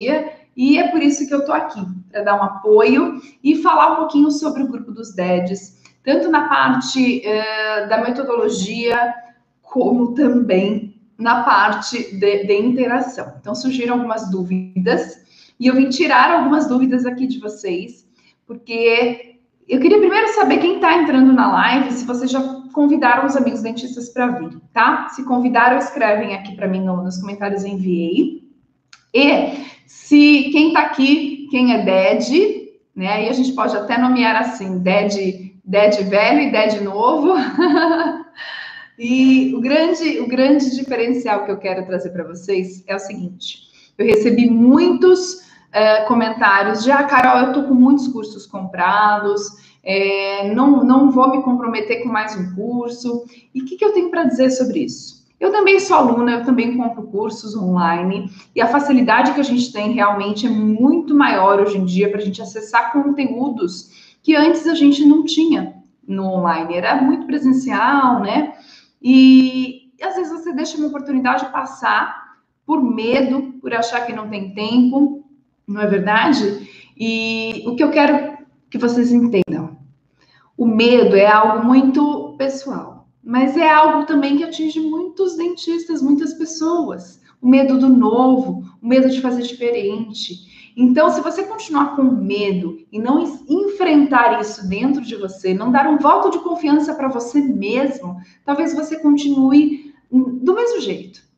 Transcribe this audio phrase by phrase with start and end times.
[0.00, 3.96] e é por isso que eu estou aqui, para dar um apoio e falar um
[3.96, 9.12] pouquinho sobre o grupo dos DEDs, tanto na parte uh, da metodologia,
[9.60, 13.34] como também na parte de, de interação.
[13.40, 15.26] Então, surgiram algumas dúvidas,
[15.58, 18.06] e eu vim tirar algumas dúvidas aqui de vocês,
[18.46, 22.40] porque eu queria primeiro saber quem está entrando na live, se vocês já
[22.72, 25.08] convidaram os amigos dentistas para vir, tá?
[25.08, 28.47] Se convidaram, escrevem aqui para mim no, nos comentários, enviei.
[29.18, 33.08] E se quem está aqui, quem é DED, né?
[33.08, 37.34] Aí a gente pode até nomear assim, DED, DED velho e DED novo.
[38.96, 43.58] e o grande, o grande diferencial que eu quero trazer para vocês é o seguinte:
[43.98, 49.42] eu recebi muitos uh, comentários de, ah, Carol, eu estou com muitos cursos comprados,
[49.82, 53.24] é, não, não vou me comprometer com mais um curso.
[53.52, 55.17] E o que, que eu tenho para dizer sobre isso?
[55.40, 59.72] Eu também sou aluna, eu também compro cursos online e a facilidade que a gente
[59.72, 64.66] tem realmente é muito maior hoje em dia para a gente acessar conteúdos que antes
[64.66, 65.74] a gente não tinha
[66.06, 68.54] no online, era muito presencial, né?
[69.00, 74.28] E, e às vezes você deixa uma oportunidade passar por medo, por achar que não
[74.28, 75.24] tem tempo,
[75.66, 76.68] não é verdade?
[76.96, 78.38] E o que eu quero
[78.70, 79.78] que vocês entendam,
[80.56, 82.97] o medo é algo muito pessoal,
[83.28, 87.20] mas é algo também que atinge muitos dentistas, muitas pessoas.
[87.42, 90.72] O medo do novo, o medo de fazer diferente.
[90.74, 95.88] Então, se você continuar com medo e não enfrentar isso dentro de você, não dar
[95.88, 101.28] um voto de confiança para você mesmo, talvez você continue do mesmo jeito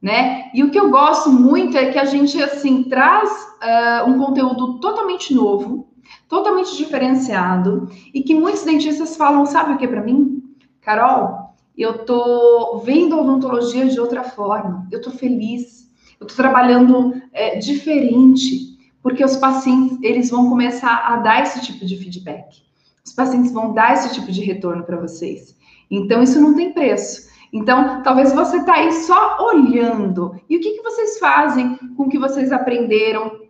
[0.00, 0.50] né?
[0.54, 4.78] E o que eu gosto muito é que a gente assim traz uh, um conteúdo
[4.78, 5.88] totalmente novo,
[6.28, 10.42] totalmente diferenciado e que muitos dentistas falam, sabe o que para mim,
[10.80, 11.39] Carol?
[11.80, 14.86] Eu tô vendo a odontologia de outra forma.
[14.92, 15.90] Eu tô feliz.
[16.20, 21.86] Eu tô trabalhando é, diferente porque os pacientes eles vão começar a dar esse tipo
[21.86, 22.62] de feedback.
[23.02, 25.56] Os pacientes vão dar esse tipo de retorno para vocês.
[25.90, 27.30] Então isso não tem preço.
[27.50, 30.38] Então, talvez você está aí só olhando.
[30.50, 33.40] E o que, que vocês fazem com o que vocês aprenderam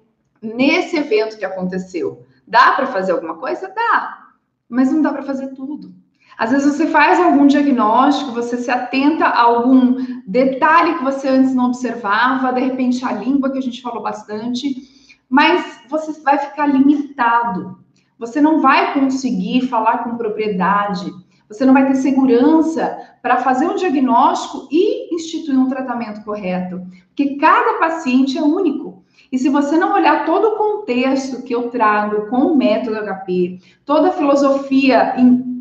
[0.40, 2.24] nesse evento que aconteceu?
[2.46, 3.66] Dá para fazer alguma coisa?
[3.74, 4.28] Dá,
[4.68, 5.92] mas não dá para fazer tudo.
[6.40, 9.96] Às vezes você faz algum diagnóstico, você se atenta a algum
[10.26, 14.74] detalhe que você antes não observava, de repente a língua que a gente falou bastante,
[15.28, 17.78] mas você vai ficar limitado.
[18.18, 21.12] Você não vai conseguir falar com propriedade
[21.50, 27.36] você não vai ter segurança para fazer um diagnóstico e instituir um tratamento correto, porque
[27.38, 29.02] cada paciente é único.
[29.32, 33.58] E se você não olhar todo o contexto que eu trago com o método HP,
[33.84, 35.16] toda a filosofia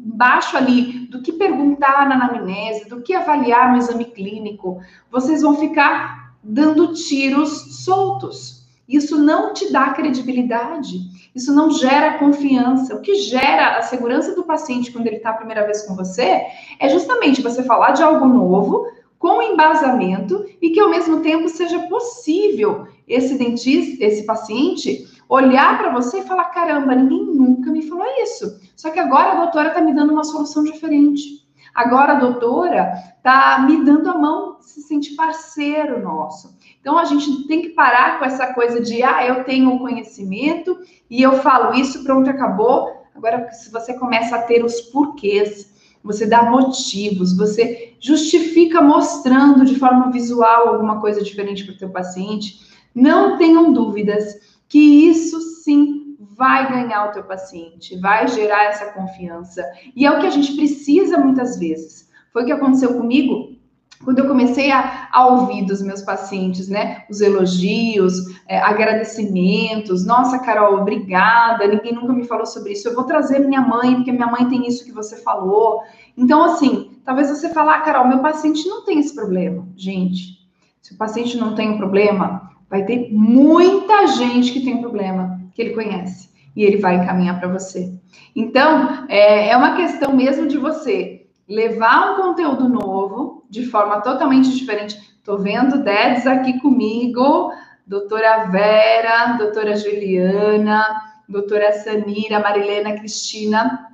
[0.05, 5.55] embaixo ali do que perguntar na anamnese, do que avaliar no exame clínico, vocês vão
[5.55, 8.67] ficar dando tiros soltos.
[8.87, 10.97] Isso não te dá credibilidade.
[11.35, 12.95] Isso não gera confiança.
[12.95, 16.41] O que gera a segurança do paciente quando ele está a primeira vez com você
[16.79, 18.87] é justamente você falar de algo novo,
[19.19, 25.91] com embasamento e que ao mesmo tempo seja possível esse dentista, esse paciente, olhar para
[25.91, 28.59] você e falar: caramba, ninguém nunca me falou isso.
[28.79, 31.45] Só que agora a doutora está me dando uma solução diferente.
[31.75, 36.57] Agora a doutora está me dando a mão, se sente parceiro nosso.
[36.79, 40.79] Então a gente tem que parar com essa coisa de ah, eu tenho o conhecimento
[41.09, 43.03] e eu falo isso, pronto, acabou.
[43.13, 49.75] Agora, se você começa a ter os porquês, você dá motivos, você justifica mostrando de
[49.75, 52.61] forma visual alguma coisa diferente para o teu paciente,
[52.95, 54.35] não tenham dúvidas
[54.69, 55.98] que isso sim
[56.39, 59.61] vai ganhar o teu paciente, vai gerar essa confiança.
[59.93, 62.09] E é o que a gente precisa muitas vezes.
[62.31, 63.59] Foi o que aconteceu comigo
[64.05, 68.13] quando eu comecei a, a, ouvir dos meus pacientes, né, os elogios,
[68.47, 73.59] é, agradecimentos, nossa, Carol, obrigada, ninguém nunca me falou sobre isso, eu vou trazer minha
[73.59, 75.81] mãe, porque minha mãe tem isso que você falou.
[76.15, 79.67] Então, assim, talvez você falar, ah, Carol, meu paciente não tem esse problema.
[79.75, 80.39] Gente,
[80.81, 85.41] se o paciente não tem um problema, vai ter muita gente que tem um problema,
[85.53, 87.93] que ele conhece, e ele vai encaminhar para você.
[88.35, 94.55] Então, é, é uma questão mesmo de você levar um conteúdo novo de forma totalmente
[94.55, 94.97] diferente.
[95.17, 97.51] Estou vendo Dedes aqui comigo,
[97.85, 103.87] doutora Vera, doutora Juliana, doutora Samira, Marilena, Cristina.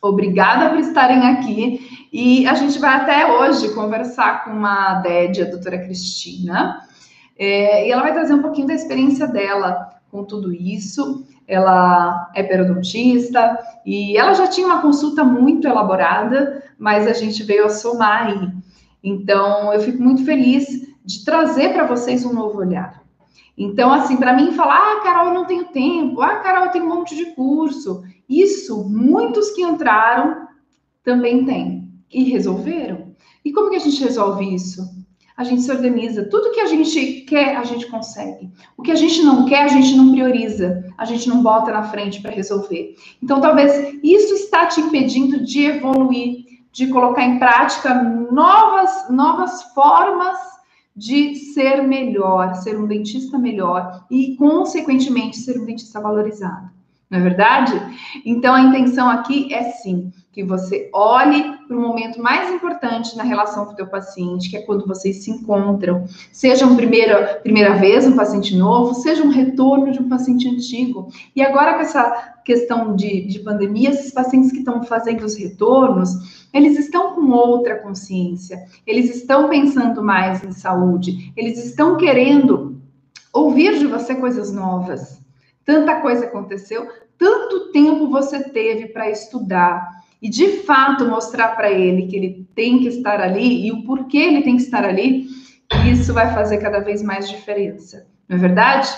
[0.00, 2.08] Obrigada por estarem aqui.
[2.12, 6.80] E a gente vai até hoje conversar com uma DED, a doutora Cristina,
[7.38, 12.42] é, e ela vai trazer um pouquinho da experiência dela com tudo isso ela é
[12.42, 18.26] periodontista e ela já tinha uma consulta muito elaborada, mas a gente veio a somar
[18.26, 18.50] aí.
[19.02, 20.66] Então, eu fico muito feliz
[21.02, 23.02] de trazer para vocês um novo olhar.
[23.56, 26.84] Então, assim, para mim falar, ah, Carol, eu não tenho tempo, ah, Carol, eu tenho
[26.84, 28.04] um monte de curso.
[28.28, 30.46] Isso, muitos que entraram
[31.02, 33.14] também têm e resolveram.
[33.42, 34.82] E como que a gente resolve isso?
[35.38, 36.24] A gente se organiza.
[36.24, 38.50] Tudo que a gente quer, a gente consegue.
[38.76, 40.84] O que a gente não quer, a gente não prioriza.
[40.98, 42.96] A gente não bota na frente para resolver.
[43.22, 48.02] Então, talvez isso está te impedindo de evoluir, de colocar em prática
[48.32, 50.36] novas, novas formas
[50.96, 56.68] de ser melhor, ser um dentista melhor e, consequentemente, ser um dentista valorizado.
[57.08, 57.80] Não é verdade?
[58.26, 63.22] Então, a intenção aqui é sim que você olhe para o momento mais importante na
[63.22, 67.74] relação com o teu paciente, que é quando vocês se encontram, seja uma primeira, primeira
[67.74, 71.08] vez um paciente novo, seja um retorno de um paciente antigo.
[71.34, 76.46] E agora com essa questão de, de pandemia, esses pacientes que estão fazendo os retornos,
[76.52, 82.80] eles estão com outra consciência, eles estão pensando mais em saúde, eles estão querendo
[83.32, 85.20] ouvir de você coisas novas.
[85.64, 86.88] Tanta coisa aconteceu,
[87.18, 92.80] tanto tempo você teve para estudar e de fato mostrar para ele que ele tem
[92.80, 95.26] que estar ali e o porquê ele tem que estar ali,
[95.90, 98.06] isso vai fazer cada vez mais diferença.
[98.28, 98.88] Não é verdade?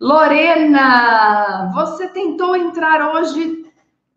[0.00, 3.64] Lorena, você tentou entrar hoje.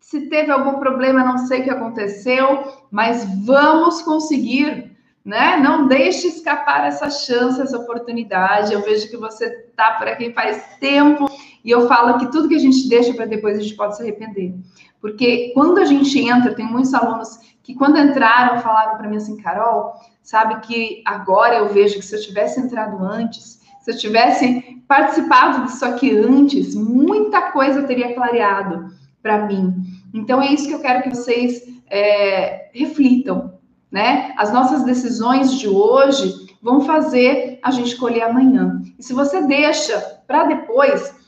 [0.00, 5.58] Se teve algum problema, não sei o que aconteceu, mas vamos conseguir, né?
[5.58, 8.72] Não deixe escapar essa chance, essa oportunidade.
[8.72, 11.26] Eu vejo que você está por aqui faz tempo
[11.68, 14.00] e eu falo que tudo que a gente deixa para depois a gente pode se
[14.00, 14.54] arrepender.
[15.02, 19.36] Porque quando a gente entra, tem muitos alunos que quando entraram falaram para mim assim,
[19.36, 19.92] Carol,
[20.22, 25.66] sabe que agora eu vejo que se eu tivesse entrado antes, se eu tivesse participado
[25.66, 28.86] disso aqui antes, muita coisa teria clareado
[29.22, 29.74] para mim.
[30.14, 33.58] Então é isso que eu quero que vocês é, reflitam,
[33.92, 34.32] né?
[34.38, 38.80] As nossas decisões de hoje vão fazer a gente colher amanhã.
[38.98, 41.18] E se você deixa para depois,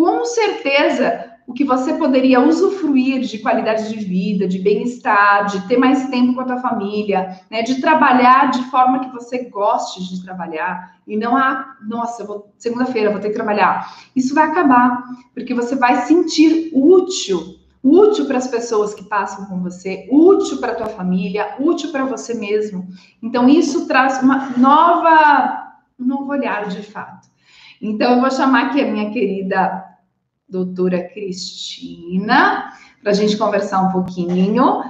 [0.00, 5.76] com certeza o que você poderia usufruir de qualidade de vida, de bem-estar, de ter
[5.76, 10.24] mais tempo com a tua família, né, de trabalhar de forma que você goste de
[10.24, 12.26] trabalhar e não a, nossa,
[12.56, 13.94] segunda-feira vou ter que trabalhar.
[14.16, 15.04] Isso vai acabar,
[15.34, 20.72] porque você vai sentir útil, útil para as pessoas que passam com você, útil para
[20.72, 22.88] a tua família, útil para você mesmo.
[23.22, 27.28] Então isso traz uma nova, um novo olhar de fato.
[27.82, 29.89] Então eu vou chamar aqui a minha querida
[30.50, 34.82] doutora Cristina, para a gente conversar um pouquinho.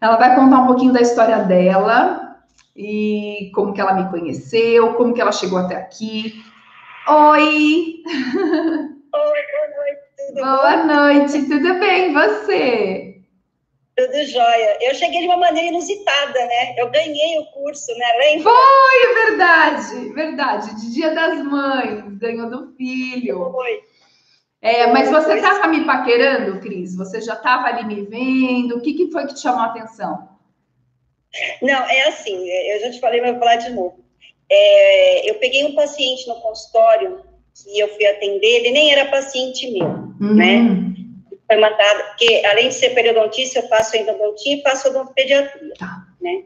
[0.00, 2.38] Ela vai contar um pouquinho da história dela
[2.74, 6.42] e como que ela me conheceu, como que ela chegou até aqui.
[7.06, 8.02] Oi!
[8.06, 8.42] Oi,
[9.12, 10.04] boa noite.
[10.26, 10.86] Tudo boa bom?
[10.86, 12.10] noite, tudo bem?
[12.10, 13.14] E você?
[13.96, 14.78] Tudo jóia.
[14.80, 16.74] Eu cheguei de uma maneira inusitada, né?
[16.78, 18.06] Eu ganhei o curso, né?
[18.18, 18.50] Lembra?
[18.50, 20.80] Foi, verdade, verdade.
[20.80, 23.52] De Dia das Mães, ganhou do filho.
[23.52, 23.93] Foi.
[24.64, 26.96] É, mas você estava me paquerando, Cris?
[26.96, 28.78] Você já estava ali me vendo?
[28.78, 30.26] O que, que foi que te chamou a atenção?
[31.60, 34.02] Não, é assim, eu já te falei, mas vou falar de novo.
[34.50, 37.22] É, eu peguei um paciente no consultório
[37.54, 40.34] que eu fui atender, ele nem era paciente meu, uhum.
[40.34, 40.60] né?
[41.46, 46.06] Foi mandado, porque além de ser periodontista, eu faço endodontia e faço odontopediatria, tá.
[46.22, 46.44] né?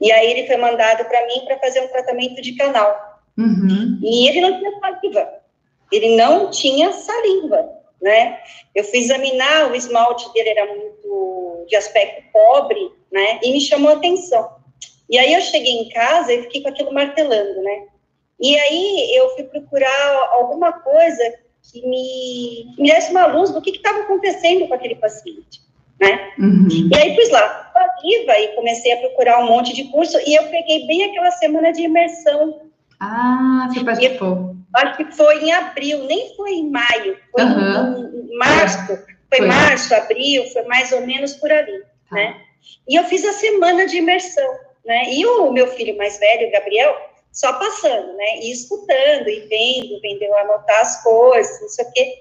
[0.00, 3.20] E aí ele foi mandado para mim para fazer um tratamento de canal.
[3.36, 3.98] Uhum.
[4.04, 5.39] E ele não tinha saliva
[5.92, 7.68] ele não tinha saliva,
[8.00, 8.38] né?
[8.74, 13.40] Eu fui examinar, o esmalte dele era muito de aspecto pobre, né?
[13.42, 14.50] E me chamou a atenção.
[15.08, 17.86] E aí eu cheguei em casa e fiquei com aquilo martelando, né?
[18.38, 21.22] E aí eu fui procurar alguma coisa
[21.70, 25.60] que me, que me desse uma luz do que estava acontecendo com aquele paciente,
[26.00, 26.32] né?
[26.38, 26.68] Uhum.
[26.90, 30.44] E aí pus lá, saliva e comecei a procurar um monte de curso e eu
[30.44, 32.69] peguei bem aquela semana de imersão.
[33.00, 38.30] Ah, você participou acho que foi em abril, nem foi em maio, foi uhum.
[38.30, 38.98] em, março, foi,
[39.38, 42.16] foi, março, abril, foi mais ou menos por ali, tá.
[42.16, 42.40] né?
[42.88, 44.48] E eu fiz a semana de imersão,
[44.84, 45.12] né?
[45.12, 46.94] E o meu filho mais velho, Gabriel,
[47.32, 48.40] só passando, né?
[48.42, 52.14] E escutando e vendo, vendeu anotar as coisas, não sei o quê.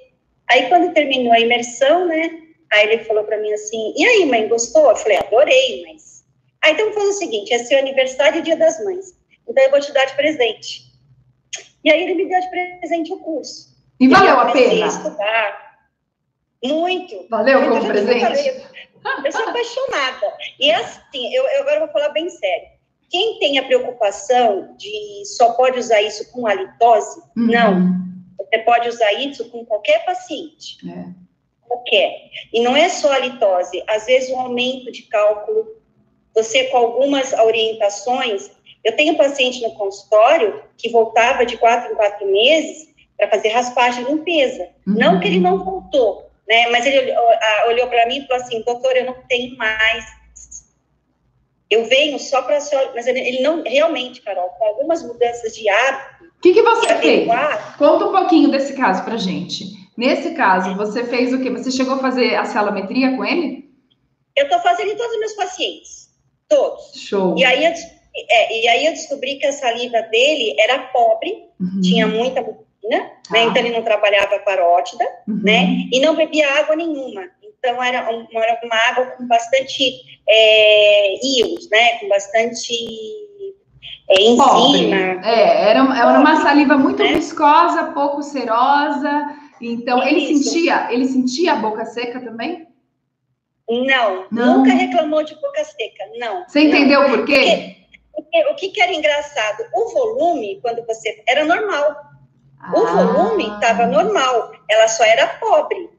[0.49, 2.29] Aí quando terminou a imersão, né?
[2.71, 6.23] Aí ele falou para mim assim: "E aí, mãe, gostou?" Eu falei: "Adorei, mas".
[6.63, 9.18] Aí então faz o seguinte, é seu aniversário e Dia das Mães.
[9.49, 10.89] Então eu vou te dar de presente
[11.83, 13.69] e aí ele me deu de presente o curso.
[13.99, 14.87] E valeu a pena?
[14.87, 15.69] Estudar.
[16.63, 17.27] Muito.
[17.29, 18.63] Valeu como presente?
[19.23, 20.33] Eu sou apaixonada.
[20.59, 22.67] E assim, eu, eu agora vou falar bem sério.
[23.09, 27.47] Quem tem a preocupação de só pode usar isso com halitose, uhum.
[27.47, 27.99] não.
[28.37, 30.77] Você pode usar isso com qualquer paciente.
[30.87, 31.05] É.
[31.61, 32.29] Qualquer.
[32.53, 33.81] E não é só a litose.
[33.87, 35.81] Às vezes, um aumento de cálculo,
[36.35, 38.51] você com algumas orientações,
[38.83, 43.49] eu tenho um paciente no consultório que voltava de quatro em quatro meses para fazer
[43.49, 44.63] raspagem e limpeza.
[44.87, 44.95] Uhum.
[44.95, 46.69] Não que ele não voltou, né?
[46.69, 47.13] Mas ele
[47.67, 50.05] olhou para mim e falou assim, doutor, eu não tenho mais.
[51.69, 55.69] Eu venho só para a senhora, mas ele não, realmente, Carol, com algumas mudanças de
[55.69, 56.25] hábito.
[56.37, 57.27] O que, que você fez?
[57.77, 59.77] Conta um pouquinho desse caso para gente.
[59.95, 61.49] Nesse caso, você fez o quê?
[61.49, 63.69] Você chegou a fazer a celometria com ele?
[64.35, 66.09] Eu estou fazendo em todos os meus pacientes.
[66.47, 66.93] Todos.
[66.95, 67.35] Show.
[67.37, 67.73] E aí, eu,
[68.15, 71.81] é, e aí eu descobri que a saliva dele era pobre, uhum.
[71.81, 72.41] tinha muita
[72.89, 73.11] né?
[73.29, 73.33] Ah.
[73.33, 73.43] Né?
[73.43, 75.41] Então ele não trabalhava parótida, uhum.
[75.43, 75.87] né?
[75.91, 77.23] E não bebia água nenhuma.
[77.43, 81.99] Então era, um, era uma água com bastante é, íons, né?
[81.99, 82.73] Com bastante
[84.09, 84.95] é, enzima.
[85.23, 87.13] É, era, era uma saliva muito né?
[87.13, 89.35] viscosa, pouco serosa.
[89.61, 92.67] Então ele sentia, ele sentia a boca seca também?
[93.69, 96.43] Não, não, nunca reclamou de boca seca, não.
[96.47, 97.09] Você entendeu não.
[97.09, 97.35] por quê?
[97.35, 97.78] Porque,
[98.21, 99.65] porque, o que, que era engraçado?
[99.73, 101.23] O volume, quando você.
[101.27, 101.95] Era normal.
[102.73, 103.03] O ah.
[103.03, 105.89] volume estava normal, ela só era pobre.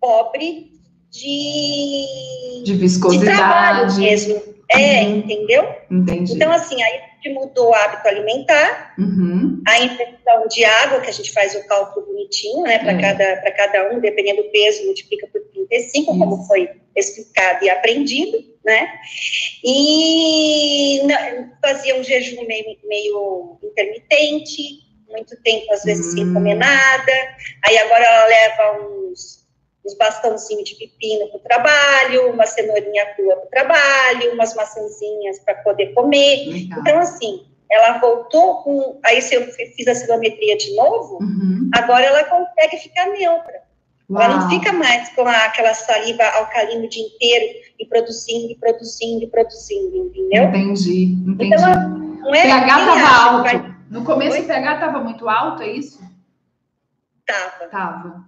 [0.00, 0.70] Pobre
[1.10, 2.62] de.
[2.64, 3.30] De viscosidade.
[3.30, 4.60] De trabalho mesmo.
[4.72, 5.16] É, uhum.
[5.16, 5.74] entendeu?
[5.90, 6.34] Entendi.
[6.34, 9.62] Então, assim, aí gente mudou o hábito alimentar, uhum.
[9.66, 13.00] a infecção de água, que a gente faz o cálculo bonitinho, né, para é.
[13.00, 16.18] cada, cada um, dependendo do peso, multiplica por 35, Isso.
[16.18, 18.88] como foi explicado e aprendido, né?
[19.62, 20.59] E
[21.62, 24.62] fazia um jejum meio, meio intermitente,
[25.08, 26.16] muito tempo, às vezes, hum.
[26.16, 27.12] sem comer nada.
[27.66, 29.46] Aí agora ela leva uns,
[29.84, 35.38] uns bastãozinhos de pepino para o trabalho, uma cenourinha crua para o trabalho, umas maçãzinhas
[35.40, 36.48] para poder comer.
[36.48, 36.80] Legal.
[36.80, 39.00] Então, assim, ela voltou com.
[39.04, 41.70] Aí, se eu fiz a cilometria de novo, uhum.
[41.74, 43.69] agora ela consegue ficar neutra.
[44.10, 44.22] Uau.
[44.22, 48.56] Ela não fica mais com a, aquela saliva alcalina o dia inteiro e produzindo, e
[48.56, 50.44] produzindo, e produzindo, entendeu?
[50.44, 51.54] Entendi, entendi.
[51.54, 51.88] Então,
[52.18, 53.42] não é pH estava alto.
[53.44, 53.76] Vai...
[53.88, 54.42] No começo Oi?
[54.42, 56.00] o pH estava muito alto, é isso?
[57.24, 57.70] Tava.
[57.70, 58.24] Tava.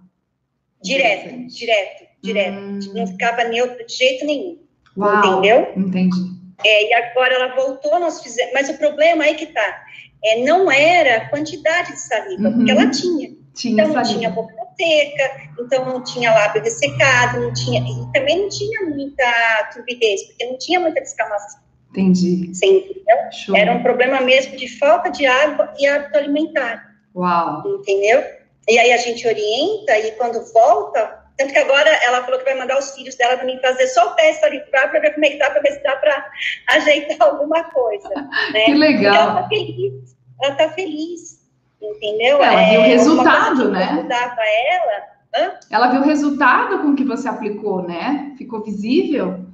[0.81, 2.57] Direto, direto, direto.
[2.57, 2.79] Hum.
[2.93, 4.59] Não ficava neutro de jeito nenhum.
[4.97, 5.17] Uau.
[5.17, 5.73] Entendeu?
[5.75, 6.42] Entendi.
[6.65, 8.53] É, e agora ela voltou, nós fizemos.
[8.53, 9.83] Mas o problema aí que tá.
[10.23, 12.53] É, não era a quantidade de saliva, uhum.
[12.55, 13.31] porque ela tinha.
[13.53, 18.41] tinha então não tinha boca seca, então não tinha lábio ressecado, não tinha, e também
[18.41, 21.61] não tinha muita turbidez, porque não tinha muita descamação.
[21.91, 22.51] Entendi.
[22.51, 23.55] Entendeu?
[23.55, 26.91] Era um problema mesmo de falta de água e hábito alimentar.
[27.15, 27.63] Uau!
[27.67, 28.23] Entendeu?
[28.67, 32.57] E aí a gente orienta e quando volta, tanto que agora ela falou que vai
[32.57, 35.37] mandar os filhos dela mim fazer só o teste ali para ver como é que
[35.37, 36.31] tá, para ver se dá para
[36.69, 38.09] ajeitar alguma coisa.
[38.53, 38.65] Né?
[38.65, 39.15] Que legal.
[39.15, 40.15] ela tá feliz.
[40.41, 41.43] Ela tá feliz.
[41.81, 42.41] Entendeu?
[42.41, 43.83] Ela é, viu o resultado, né?
[43.83, 45.03] Ajudar para ela.
[45.35, 45.59] Hã?
[45.69, 48.33] Ela viu o resultado com que você aplicou, né?
[48.37, 49.45] Ficou visível.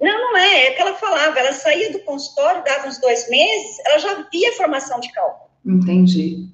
[0.00, 0.66] Não, não é.
[0.66, 1.38] É que ela falava.
[1.38, 5.50] Ela saía do consultório, dava uns dois meses, ela já via formação de cálculo.
[5.64, 6.48] Entendi.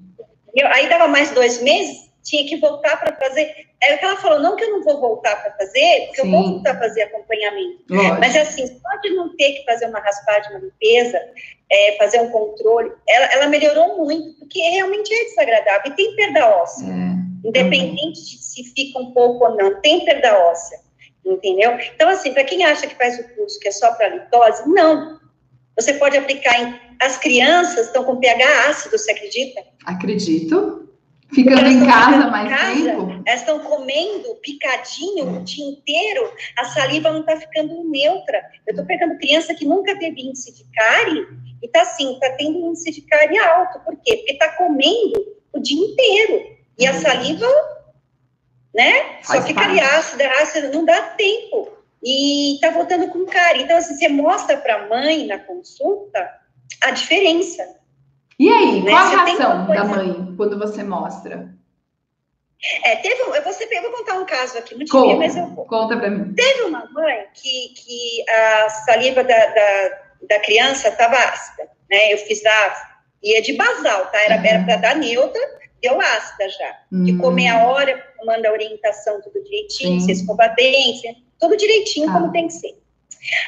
[0.73, 3.66] Aí dava mais dois meses, tinha que voltar para fazer.
[3.81, 6.27] É o que ela falou, não que eu não vou voltar para fazer, porque Sim.
[6.27, 7.83] eu vou voltar a fazer acompanhamento.
[7.89, 8.19] Lógico.
[8.19, 11.21] Mas assim, só de não ter que fazer uma raspagem, uma limpeza,
[11.71, 15.91] é, fazer um controle, ela, ela, melhorou muito, porque realmente é desagradável.
[15.91, 16.85] E tem perda óssea.
[16.85, 20.79] É, Independente de se fica um pouco ou não, tem perda óssea
[21.33, 21.77] entendeu?
[21.93, 25.19] Então, assim, para quem acha que faz o curso que é só para litose, não.
[25.75, 26.79] Você pode aplicar em.
[26.99, 29.63] As crianças estão com pH ácido, você acredita?
[29.85, 30.86] Acredito.
[31.33, 33.23] Ficando em casa mais casa, tempo.
[33.25, 38.41] Elas estão comendo picadinho o dia inteiro, a saliva não está ficando neutra.
[38.65, 41.27] Eu estou pegando criança que nunca teve índice de cárie
[41.61, 43.79] e está assim, está tendo índice de cárie alto.
[43.81, 44.15] Por quê?
[44.17, 46.57] Porque está comendo o dia inteiro.
[46.79, 47.01] E a uhum.
[47.01, 47.47] saliva
[48.77, 49.21] né?
[49.23, 51.69] Faz Só ficaria ácida, ácida, não dá tempo.
[52.03, 53.57] E tá voltando com cara.
[53.57, 56.31] Então, assim, você mostra para a mãe na consulta
[56.83, 57.75] a diferença.
[58.39, 58.91] E aí, né?
[58.91, 61.55] qual a reação da mãe quando você mostra?
[62.83, 65.65] É, teve, eu vou, eu vou contar um caso aqui, muito conta, mas eu vou.
[65.65, 66.33] Conta para mim.
[66.33, 72.13] Teve uma mãe que, que a saliva da, da, da criança estava ácida, né?
[72.13, 72.89] Eu fiz a.
[73.23, 74.19] ia de basal, tá?
[74.21, 74.45] Era, uhum.
[74.45, 75.41] era para dar neutra,
[75.81, 76.79] deu ácida já.
[76.91, 77.03] Uhum.
[77.03, 81.07] De comer a hora, manda a orientação tudo direitinho, se escova dente,
[81.39, 82.13] tudo direitinho ah.
[82.13, 82.75] como tem que ser.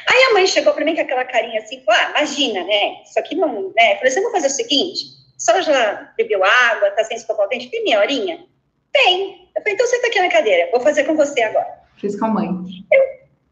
[0.08, 3.02] Aí a mãe chegou para mim com aquela carinha assim, ah, imagina, né?
[3.02, 3.94] Isso aqui não, né?
[3.94, 5.04] Eu falei, você vai fazer o seguinte,
[5.38, 8.44] só já bebeu água, tá sem escovar o dente, tem meia horinha?
[8.92, 9.48] Tem.
[9.56, 11.80] Eu falei, então senta aqui na cadeira, vou fazer com você agora.
[11.96, 12.48] Fiz com a mãe.
[12.92, 13.02] Eu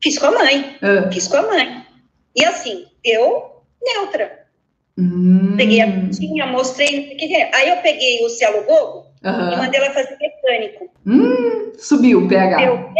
[0.03, 1.13] fiz com a mãe, uh.
[1.13, 1.87] fiz com a mãe.
[2.37, 4.47] E assim, deu neutra.
[4.99, 5.55] Hum.
[5.57, 7.17] Peguei a tinha, mostrei,
[7.55, 9.53] aí eu peguei o cialogogo uhum.
[9.53, 10.91] e mandei ela fazer mecânico.
[11.07, 12.63] Hum, subiu o pH.
[12.63, 12.91] Eu,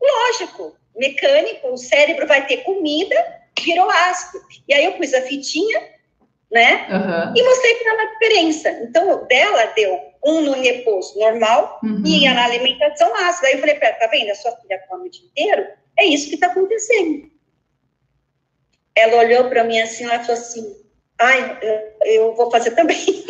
[0.00, 3.16] lógico, mecânico, o cérebro vai ter comida,
[3.62, 4.44] virou ácido.
[4.68, 5.80] E aí eu pus a fitinha,
[6.50, 6.86] né?
[6.90, 7.32] Uhum.
[7.36, 8.70] E mostrei para ela a diferença.
[8.82, 12.02] Então, dela deu um no repouso normal uhum.
[12.04, 13.48] e na alimentação ácida.
[13.48, 14.30] Aí eu falei para ela, tá vendo?
[14.30, 15.66] A sua filha come o dia inteiro,
[15.98, 17.30] é isso que está acontecendo.
[18.96, 20.76] Ela olhou para mim assim, ela falou assim,
[21.20, 22.96] ai, eu, eu vou fazer também.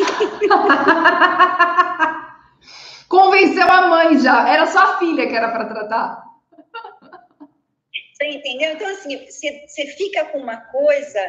[3.09, 6.24] Convenceu a mãe já, era só a filha que era para tratar.
[8.15, 8.71] Você entendeu?
[8.73, 11.19] Então, assim, você, você fica com uma coisa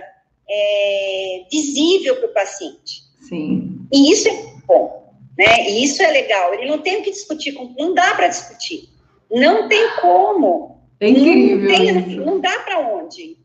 [0.48, 3.02] é, visível para o paciente.
[3.28, 3.80] Sim.
[3.92, 5.68] E isso é bom, né?
[5.68, 6.54] E isso é legal.
[6.54, 8.88] Ele não tem o que discutir, com, não dá para discutir.
[9.28, 10.80] Não tem como.
[11.00, 11.70] É incrível.
[11.70, 13.36] Não, tem, não dá para onde.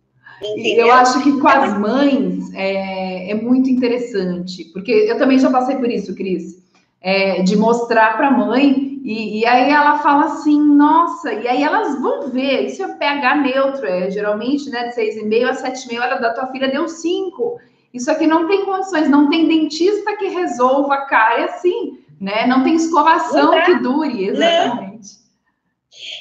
[0.43, 0.88] Entendeu?
[0.88, 5.75] Eu acho que com as mães é, é, muito interessante, porque eu também já passei
[5.77, 6.63] por isso, Cris,
[7.01, 11.63] é, de mostrar para a mãe, e, e, aí ela fala assim, nossa, e aí
[11.63, 16.20] elas vão ver, isso é pH neutro, é geralmente né, de 6,5 a 7,5, olha,
[16.20, 17.60] da tua filha deu 5.
[17.91, 22.46] Isso aqui não tem condições, não tem dentista que resolva a cara assim, né?
[22.46, 25.10] Não tem escovação que dure, exatamente.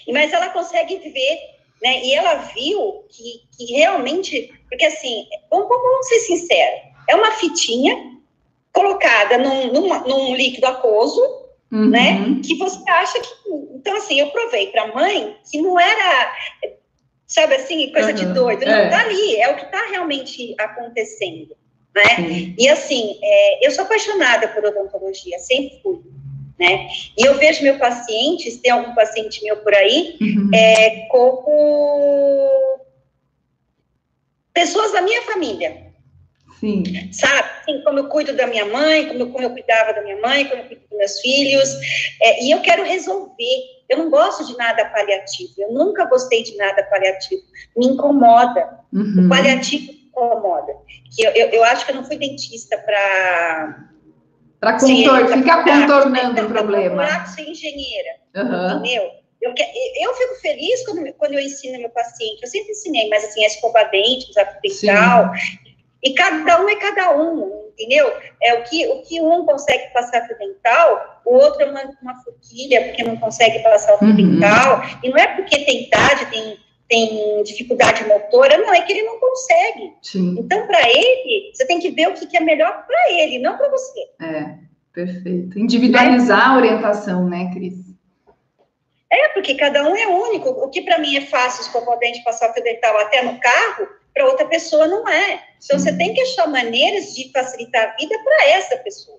[0.06, 0.14] Não.
[0.14, 1.38] Mas ela consegue ver,
[1.82, 2.02] né?
[2.02, 8.10] E ela viu que, que realmente, porque assim, vamos, vamos ser sinceros, é uma fitinha
[8.72, 11.20] colocada num, num, num líquido aquoso,
[11.72, 11.90] uhum.
[11.90, 12.40] né?
[12.44, 13.28] Que você acha que.
[13.74, 16.34] Então, assim, eu provei para a mãe que não era
[17.26, 18.66] sabe assim, coisa uhum, de doido.
[18.66, 18.88] Não, é.
[18.88, 21.56] tá ali, é o que está realmente acontecendo
[21.94, 22.54] né?
[22.58, 26.00] E assim, é, eu sou apaixonada por odontologia, sempre fui,
[26.58, 26.88] né?
[27.18, 30.50] E eu vejo meu paciente, se tem algum paciente meu por aí, uhum.
[30.54, 32.80] é, como
[34.52, 35.89] pessoas da minha família.
[36.60, 36.84] Sim.
[37.10, 37.48] Sabe?
[37.62, 40.44] Assim, como eu cuido da minha mãe, como eu, como eu cuidava da minha mãe,
[40.44, 41.74] como eu cuido dos meus filhos.
[42.20, 43.80] É, e eu quero resolver.
[43.88, 45.54] Eu não gosto de nada paliativo.
[45.58, 47.42] Eu nunca gostei de nada paliativo.
[47.76, 48.78] Me incomoda.
[48.92, 49.24] Uhum.
[49.24, 50.74] O paliativo incomoda.
[51.16, 53.86] Que eu, eu, eu, acho que eu não fui dentista para.
[54.60, 57.06] Para contor ficar contornando o problema.
[57.06, 58.10] Para ser engenheira.
[58.36, 58.78] Uhum.
[58.78, 59.10] Entendeu?
[59.40, 59.54] Eu,
[60.02, 62.42] eu fico feliz quando, quando eu ensino meu paciente.
[62.42, 65.32] Eu sempre ensinei, mas assim, a escovar dente, usar dental.
[66.02, 68.10] E cada um é cada um, entendeu?
[68.42, 72.22] É o que, o que um consegue passar fio dental, o outro é uma, uma
[72.22, 74.16] forquilha porque não consegue passar o fio uhum.
[74.16, 74.82] dental.
[75.02, 76.58] E não é porque tem idade, tem
[76.90, 79.94] tem dificuldade motora, não, é que ele não consegue.
[80.02, 80.34] Sim.
[80.40, 83.56] Então, para ele, você tem que ver o que, que é melhor para ele, não
[83.56, 84.00] para você.
[84.20, 84.56] É,
[84.92, 85.56] perfeito.
[85.56, 86.52] Individualizar é.
[86.52, 87.76] a orientação, né, Cris?
[89.08, 90.48] É, porque cada um é único.
[90.48, 93.38] O que para mim é fácil escovar o dente, passar o fio dental até no
[93.38, 95.40] carro, para outra pessoa não é.
[95.64, 99.18] Então, você tem que achar maneiras de facilitar a vida para essa pessoa.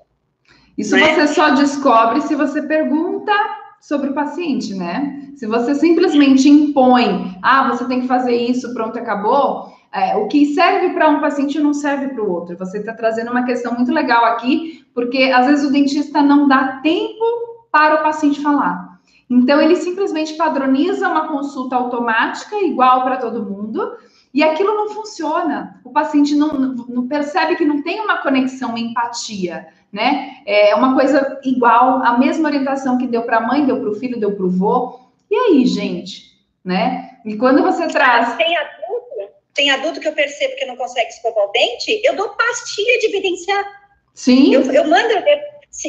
[0.77, 1.13] Isso é?
[1.13, 3.31] você só descobre se você pergunta
[3.79, 5.31] sobre o paciente, né?
[5.35, 9.71] Se você simplesmente impõe, ah, você tem que fazer isso, pronto, acabou.
[9.93, 12.57] É, o que serve para um paciente não serve para o outro.
[12.57, 16.79] Você está trazendo uma questão muito legal aqui, porque às vezes o dentista não dá
[16.81, 17.25] tempo
[17.71, 18.91] para o paciente falar.
[19.29, 23.93] Então, ele simplesmente padroniza uma consulta automática, igual para todo mundo,
[24.33, 25.81] e aquilo não funciona.
[25.83, 30.37] O paciente não, não, percebe que não tem uma conexão, uma empatia, né?
[30.45, 33.95] É uma coisa igual, a mesma orientação que deu para a mãe, deu para o
[33.95, 34.99] filho, deu para o vô.
[35.29, 36.31] E aí, gente,
[36.63, 37.17] né?
[37.25, 38.35] E quando você traz.
[38.37, 42.29] Tem adulto, tem adulto que eu percebo que não consegue escovar o dente, eu dou
[42.29, 43.65] pastilha de evidenciar.
[44.13, 44.53] Sim.
[44.53, 45.13] Eu, eu mando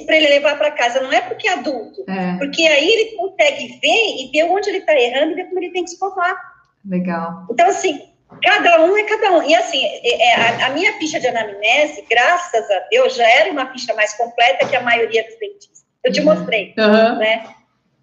[0.06, 2.36] para ele levar para casa, não é porque é adulto, é.
[2.38, 5.72] porque aí ele consegue ver e ver onde ele está errando e ver como ele
[5.72, 6.36] tem que escovar.
[6.84, 7.46] Legal.
[7.50, 8.11] Então, assim,
[8.42, 9.42] Cada um é cada um.
[9.42, 13.50] E assim, é, é, a, a, minha ficha de anamnese, graças a Deus, já era
[13.50, 15.84] uma ficha mais completa que a maioria dos dentistas.
[16.04, 16.26] Eu te uhum.
[16.26, 17.18] mostrei, uhum.
[17.18, 17.54] né?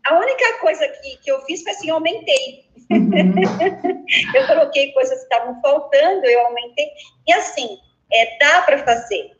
[0.06, 2.66] A única coisa que, que eu fiz foi assim, eu aumentei.
[2.92, 3.12] Uhum.
[4.36, 6.88] eu coloquei coisas que estavam faltando, eu aumentei.
[7.28, 7.78] E assim,
[8.12, 9.32] é, dá para fazer.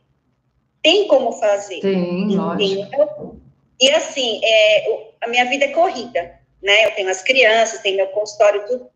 [0.82, 1.80] Tem como fazer.
[1.80, 3.40] Tem, lógico.
[3.80, 6.86] E assim, é, a minha vida é corrida, né?
[6.86, 8.90] Eu tenho as crianças, tenho meu consultório, tudo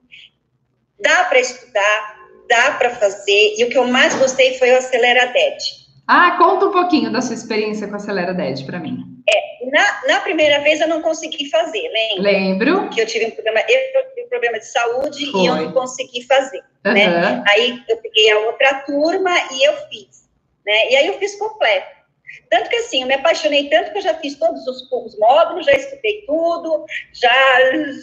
[1.00, 2.16] dá para estudar,
[2.48, 5.84] dá para fazer, e o que eu mais gostei foi o Acelera DED.
[6.06, 8.98] Ah, conta um pouquinho da sua experiência com o Acelera DED para mim.
[9.28, 12.30] É, na, na, primeira vez eu não consegui fazer, lembra?
[12.30, 12.90] Lembro.
[12.90, 15.40] Que eu tive um problema, eu tive um problema de saúde foi.
[15.40, 16.92] e eu não consegui fazer, uhum.
[16.92, 17.42] né?
[17.48, 20.28] Aí eu peguei a outra turma e eu fiz,
[20.66, 20.90] né?
[20.90, 21.93] E aí eu fiz completo.
[22.50, 25.66] Tanto que assim, eu me apaixonei tanto que eu já fiz todos os, os módulos,
[25.66, 27.32] já estudei tudo, já,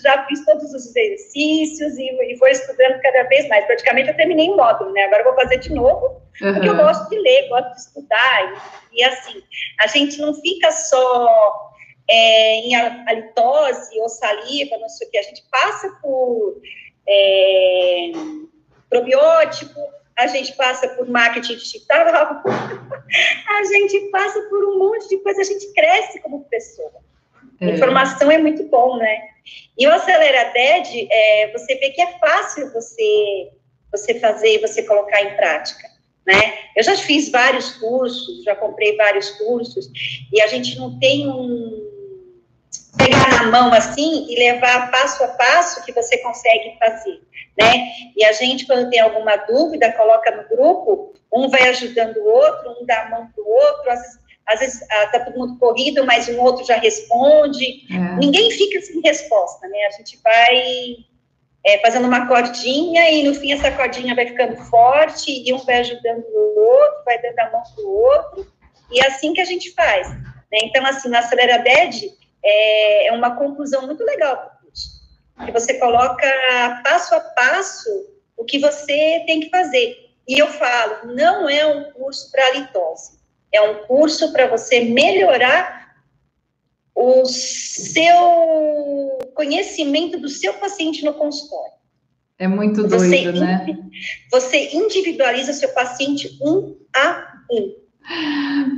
[0.01, 3.65] já fiz todos os exercícios e, e vou estudando cada vez mais.
[3.65, 5.03] Praticamente eu terminei um módulo, né?
[5.03, 6.53] Agora eu vou fazer de novo, uhum.
[6.53, 8.53] porque eu gosto de ler, gosto de estudar.
[8.91, 9.41] E, e assim,
[9.79, 11.71] a gente não fica só
[12.09, 16.61] é, em halitose ou saliva, não sei o que, a gente passa por
[17.07, 18.11] é,
[18.89, 19.79] probiótico,
[20.17, 25.45] a gente passa por marketing digital, a gente passa por um monte de coisa, a
[25.45, 27.01] gente cresce como pessoa.
[27.59, 27.71] É.
[27.71, 29.29] Informação é muito bom, né?
[29.77, 33.51] E o Acelera DED, é, você vê que é fácil você,
[33.91, 35.87] você fazer e você colocar em prática,
[36.25, 36.53] né?
[36.75, 39.89] Eu já fiz vários cursos, já comprei vários cursos,
[40.31, 41.89] e a gente não tem um
[42.97, 47.21] pegar na mão assim e levar passo a passo que você consegue fazer,
[47.57, 47.91] né?
[48.15, 52.77] E a gente, quando tem alguma dúvida, coloca no grupo, um vai ajudando o outro,
[52.81, 55.57] um dá a mão para o outro, às vezes, às vezes ah, tá todo mundo
[55.59, 57.85] corrido, mas um outro já responde.
[57.89, 58.17] É.
[58.17, 59.77] Ninguém fica sem resposta, né?
[59.87, 60.95] A gente vai
[61.65, 65.79] é, fazendo uma cordinha e no fim essa cordinha vai ficando forte e um vai
[65.79, 68.51] ajudando o outro, vai dando a mão para o outro,
[68.91, 70.09] e é assim que a gente faz.
[70.09, 70.59] Né?
[70.63, 71.63] Então, assim, na Acelera
[72.43, 74.50] é, é uma conclusão muito legal
[75.45, 76.27] que você coloca
[76.83, 77.89] passo a passo
[78.37, 79.95] o que você tem que fazer.
[80.27, 83.19] E eu falo, não é um curso para litose,
[83.51, 85.95] é um curso para você melhorar
[86.95, 88.15] o seu
[89.33, 91.73] conhecimento do seu paciente no consultório.
[92.37, 93.77] É muito doido, você, né?
[94.31, 97.81] Você individualiza seu paciente um a um.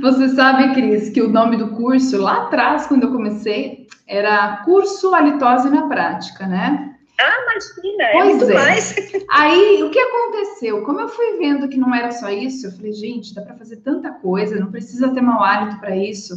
[0.02, 5.14] Você sabe, Cris, que o nome do curso, lá atrás, quando eu comecei, era Curso
[5.14, 6.94] Halitose na Prática, né?
[7.20, 8.54] Ah, imagina, é pois muito é.
[8.54, 8.94] mais.
[9.30, 10.82] Aí, o que aconteceu?
[10.82, 13.76] Como eu fui vendo que não era só isso, eu falei, gente, dá para fazer
[13.76, 16.34] tanta coisa, não precisa ter mau hálito para isso.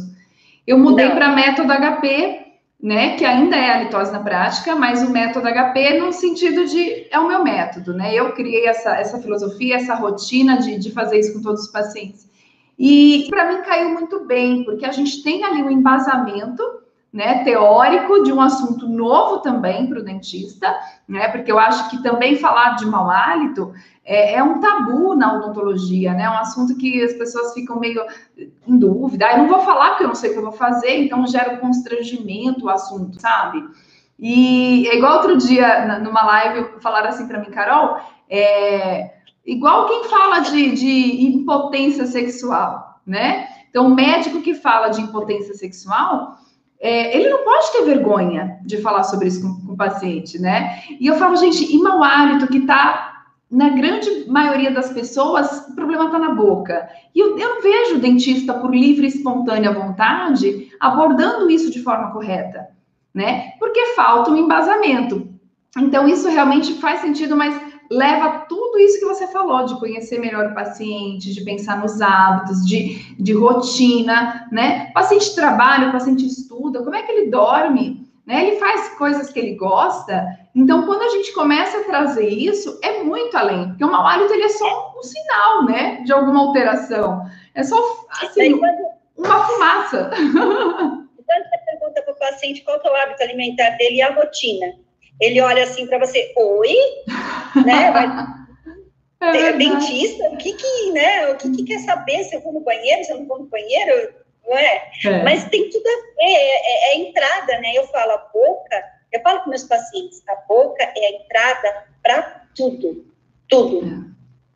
[0.66, 2.46] Eu mudei para método HP,
[2.80, 7.08] né, que ainda é a litose na prática, mas o método HP no sentido de,
[7.10, 8.14] é o meu método, né?
[8.14, 12.28] Eu criei essa, essa filosofia, essa rotina de, de fazer isso com todos os pacientes.
[12.78, 16.62] E para mim caiu muito bem, porque a gente tem ali um embasamento
[17.12, 20.74] né, teórico de um assunto novo também para o dentista,
[21.08, 23.72] né, porque eu acho que também falar de mau hálito
[24.04, 28.02] é, é, um tabu na odontologia, né, é um assunto que as pessoas ficam meio
[28.66, 30.52] em dúvida, ah, eu não vou falar porque eu não sei o que eu vou
[30.52, 33.64] fazer, então gera um constrangimento o assunto, sabe?
[34.18, 39.12] E é igual outro dia, numa live, falaram assim para mim, Carol, é,
[39.46, 43.48] igual quem fala de, de impotência sexual, né?
[43.70, 46.36] Então, o médico que fala de impotência sexual,
[46.80, 50.82] é, ele não pode ter vergonha de falar sobre isso com, com, o paciente, né?
[51.00, 55.74] E eu falo, gente, e mau hálito que tá na grande maioria das pessoas, o
[55.74, 56.88] problema está na boca.
[57.14, 61.82] E eu, eu não vejo o dentista, por livre e espontânea vontade, abordando isso de
[61.82, 62.68] forma correta,
[63.12, 63.52] né?
[63.58, 65.28] Porque falta um embasamento.
[65.76, 70.46] Então, isso realmente faz sentido, mas leva tudo isso que você falou, de conhecer melhor
[70.46, 74.88] o paciente, de pensar nos hábitos, de, de rotina, né?
[74.90, 78.06] O paciente trabalha, o paciente estuda, como é que ele dorme?
[78.26, 78.46] Né?
[78.46, 80.38] Ele faz coisas que ele gosta.
[80.54, 84.34] Então, quando a gente começa a trazer isso, é muito além, porque o mau hálito
[84.34, 87.22] ele é só um sinal, né, de alguma alteração.
[87.54, 87.76] É só
[88.22, 88.60] assim,
[89.16, 90.10] uma fumaça.
[91.28, 94.66] Quando você pergunta para o paciente qual é o hábito alimentar dele e a rotina,
[95.20, 96.74] ele olha assim para você, oi,
[97.64, 97.90] né?
[99.20, 101.28] Vai, é dentista, o que que, né?
[101.30, 103.46] O que que quer saber se eu vou no banheiro, se eu não vou no
[103.46, 104.14] banheiro,
[104.46, 104.90] não é?
[105.04, 105.22] é.
[105.24, 107.72] Mas tem tudo a ver, é, é, é entrada, né?
[107.74, 112.46] Eu falo a boca, eu falo com meus pacientes, a boca é a entrada para
[112.54, 113.06] tudo,
[113.48, 113.84] tudo.
[113.84, 114.08] É.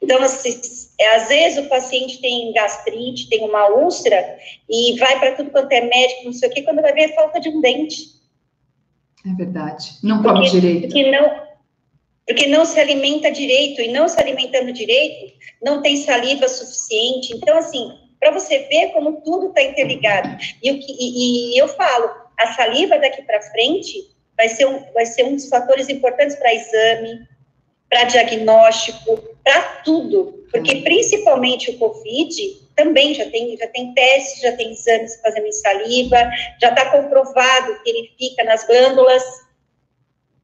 [0.03, 0.61] Então, assim,
[0.99, 4.37] é, às vezes o paciente tem gastrite, tem uma úlcera
[4.69, 7.41] e vai para tudo quanto é médico, não sei o quê, quando vai ver falta
[7.41, 8.22] de um dente.
[9.27, 9.99] É verdade.
[10.03, 10.83] Não come direito.
[10.83, 11.43] Porque não,
[12.27, 15.33] porque não se alimenta direito, e não se alimentando direito,
[15.63, 17.35] não tem saliva suficiente.
[17.37, 20.37] Então, assim, para você ver como tudo está interligado.
[20.63, 24.81] E, o que, e, e, eu falo, a saliva daqui para frente vai ser, um,
[24.93, 27.27] vai ser um dos fatores importantes para exame,
[27.91, 30.47] para diagnóstico, para tudo.
[30.53, 35.53] Porque, principalmente o COVID, também já tem, já tem testes, já tem exames fazendo em
[35.53, 36.31] saliva,
[36.61, 39.23] já está comprovado que ele fica nas glândulas,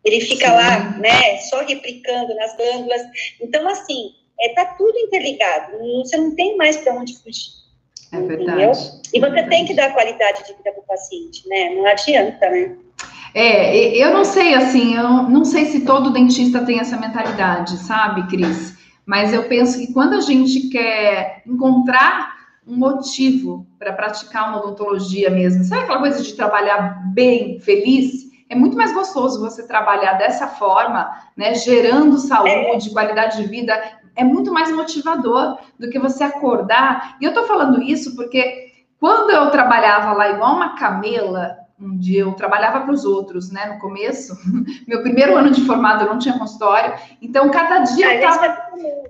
[0.04, 0.52] ele fica Sim.
[0.52, 3.02] lá, né, só replicando nas glândulas.
[3.40, 7.58] Então, assim, está é, tá tudo interligado, você não tem mais para onde fugir.
[8.12, 8.78] É verdade.
[9.12, 11.70] E você é tem que dar qualidade de vida para o paciente, né?
[11.70, 12.74] Não adianta, né?
[13.34, 18.26] É, eu não sei, assim, eu não sei se todo dentista tem essa mentalidade, sabe,
[18.28, 18.77] Cris?
[19.08, 25.30] Mas eu penso que quando a gente quer encontrar um motivo para praticar uma odontologia
[25.30, 28.28] mesmo, sabe aquela coisa de trabalhar bem, feliz?
[28.50, 31.54] É muito mais gostoso você trabalhar dessa forma, né?
[31.54, 33.72] Gerando saúde, qualidade de vida.
[34.14, 37.16] É muito mais motivador do que você acordar.
[37.18, 42.32] E eu tô falando isso porque quando eu trabalhava lá igual uma camela, onde eu
[42.32, 43.66] trabalhava para os outros, né?
[43.66, 44.36] No começo,
[44.86, 48.58] meu primeiro ano de formado eu não tinha consultório, então cada dia eu estava,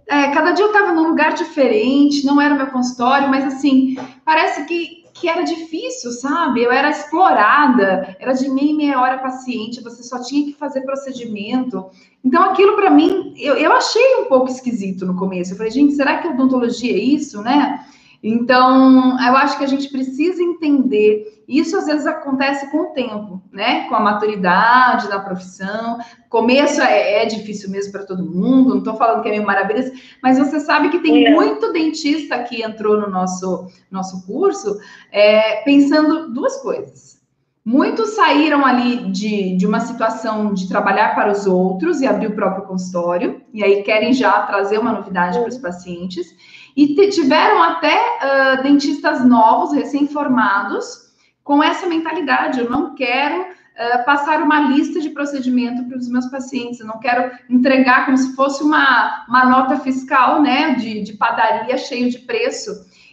[0.07, 4.65] é, cada dia eu estava num lugar diferente, não era meu consultório, mas assim parece
[4.65, 6.63] que que era difícil, sabe?
[6.63, 10.83] Eu era explorada, era de meia e meia hora paciente, você só tinha que fazer
[10.83, 11.87] procedimento.
[12.25, 15.53] Então, aquilo para mim, eu, eu achei um pouco esquisito no começo.
[15.53, 17.85] Eu falei, gente, será que odontologia é isso, né?
[18.23, 21.43] Então, eu acho que a gente precisa entender.
[21.47, 23.89] Isso às vezes acontece com o tempo, né?
[23.89, 25.99] Com a maturidade da profissão.
[26.29, 29.93] Começo é, é difícil mesmo para todo mundo, não estou falando que é meio maravilhoso,
[30.23, 31.31] mas você sabe que tem é.
[31.31, 34.79] muito dentista que entrou no nosso, nosso curso
[35.13, 37.19] é, pensando duas coisas.
[37.65, 42.35] Muitos saíram ali de, de uma situação de trabalhar para os outros e abrir o
[42.35, 46.35] próprio consultório, e aí querem já trazer uma novidade para os pacientes.
[46.79, 51.09] E tiveram até uh, dentistas novos, recém-formados,
[51.43, 56.27] com essa mentalidade: eu não quero uh, passar uma lista de procedimento para os meus
[56.27, 61.15] pacientes, eu não quero entregar como se fosse uma, uma nota fiscal né, de, de
[61.15, 62.71] padaria cheio de preço.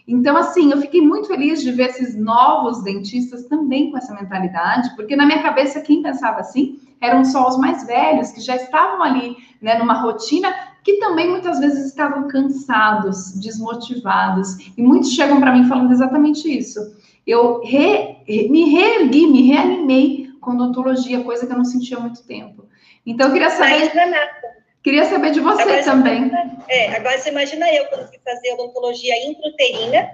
[0.07, 4.95] Então, assim, eu fiquei muito feliz de ver esses novos dentistas também com essa mentalidade,
[4.95, 9.01] porque na minha cabeça, quem pensava assim eram só os mais velhos, que já estavam
[9.01, 10.53] ali, né, numa rotina
[10.85, 14.55] que também muitas vezes estavam cansados, desmotivados.
[14.77, 16.95] E muitos chegam para mim falando exatamente isso.
[17.25, 22.23] Eu re, me reergui, me reanimei com odontologia, coisa que eu não sentia há muito
[22.23, 22.69] tempo.
[23.03, 23.91] Então, eu queria saber.
[24.83, 26.31] Queria saber de você agora também.
[26.69, 30.11] É, agora você imagina eu, quando fui fazer odontologia intrauterina,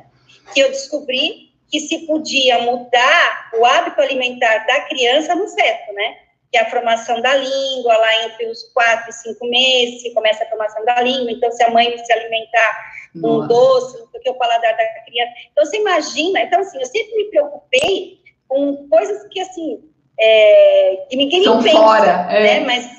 [0.54, 6.16] que eu descobri que se podia mudar o hábito alimentar da criança no feto, né?
[6.52, 10.44] Que é a formação da língua, lá entre os quatro e cinco meses, que começa
[10.44, 11.32] a formação da língua.
[11.32, 15.32] Então, se a mãe se alimentar com um doce, porque o paladar da criança.
[15.52, 16.42] Então, você imagina.
[16.42, 19.82] Então, assim, eu sempre me preocupei com coisas que, assim,
[20.20, 22.44] é, que ninguém São pensa, fora, é.
[22.44, 22.60] né?
[22.62, 22.90] Mas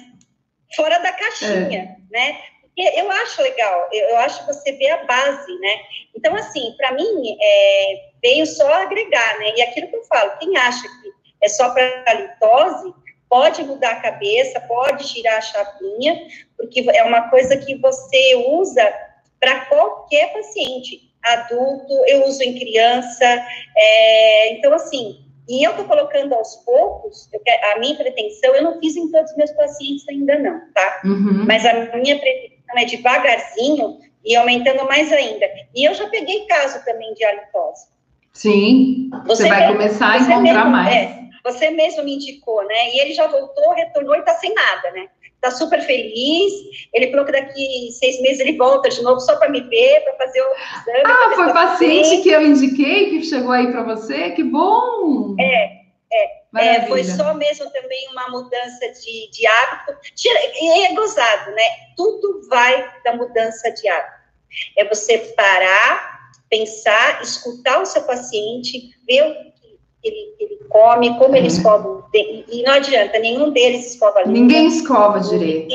[0.75, 2.13] fora da caixinha, é.
[2.13, 2.39] né?
[2.63, 5.77] Porque eu acho legal, eu, eu, acho você ver a base, né?
[6.17, 9.53] Então, assim, para mim, é, veio só agregar, né?
[9.57, 11.13] E aquilo que eu falo, quem acha que
[11.43, 12.95] é só para litose,
[13.33, 16.21] pode mudar a cabeça, pode girar a chavinha,
[16.55, 18.87] porque é uma coisa que você usa
[19.41, 23.25] para qualquer paciente, adulto, eu uso em criança,
[23.75, 27.31] é, então assim, e eu estou colocando aos poucos,
[27.75, 31.01] a minha pretensão, eu não fiz em todos os meus pacientes ainda não, tá?
[31.03, 31.47] Uhum.
[31.47, 35.47] Mas a minha pretensão é devagarzinho e aumentando mais ainda.
[35.75, 37.87] E eu já peguei caso também de halitose.
[38.35, 40.95] Sim, você, você vai mesmo, começar a encontrar mesmo, mais.
[40.95, 42.91] É, você mesmo me indicou, né?
[42.95, 45.09] E ele já voltou, retornou e está sem nada, né?
[45.35, 46.53] Está super feliz.
[46.93, 50.27] Ele falou que daqui seis meses ele volta de novo só para me ver, para
[50.27, 51.03] fazer o exame.
[51.05, 54.31] Ah, foi paciente que eu indiquei que chegou aí para você?
[54.31, 55.35] Que bom!
[55.41, 56.43] É, é.
[56.55, 59.97] É, foi só mesmo também uma mudança de, de hábito.
[60.61, 61.65] E é gozado, né?
[61.97, 64.23] Tudo vai da mudança de hábito.
[64.77, 69.53] É você parar, pensar, escutar o seu paciente, ver o
[70.03, 70.32] ele, ele
[70.73, 71.55] come, como ele uhum.
[71.55, 72.05] escova.
[72.15, 74.41] E não adianta, nenhum deles escova a língua.
[74.41, 75.73] Ninguém escova direito.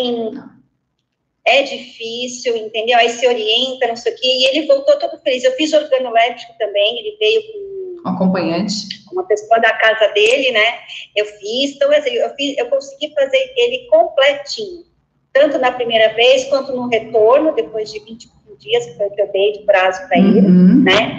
[1.45, 2.97] É difícil, entendeu?
[2.97, 4.27] Aí se orienta, não sei o quê.
[4.27, 5.43] E ele voltou todo feliz.
[5.45, 7.77] Eu fiz organoléptico também, ele veio com.
[8.05, 8.73] Um acompanhante.
[9.11, 10.79] Uma pessoa da casa dele, né?
[11.15, 11.75] Eu fiz.
[11.75, 14.83] Então, eu, fiz, eu consegui fazer ele completinho.
[15.31, 19.21] Tanto na primeira vez, quanto no retorno, depois de 25 dias, que foi o que
[19.21, 20.83] eu dei de prazo para ele, uhum.
[20.83, 21.17] né?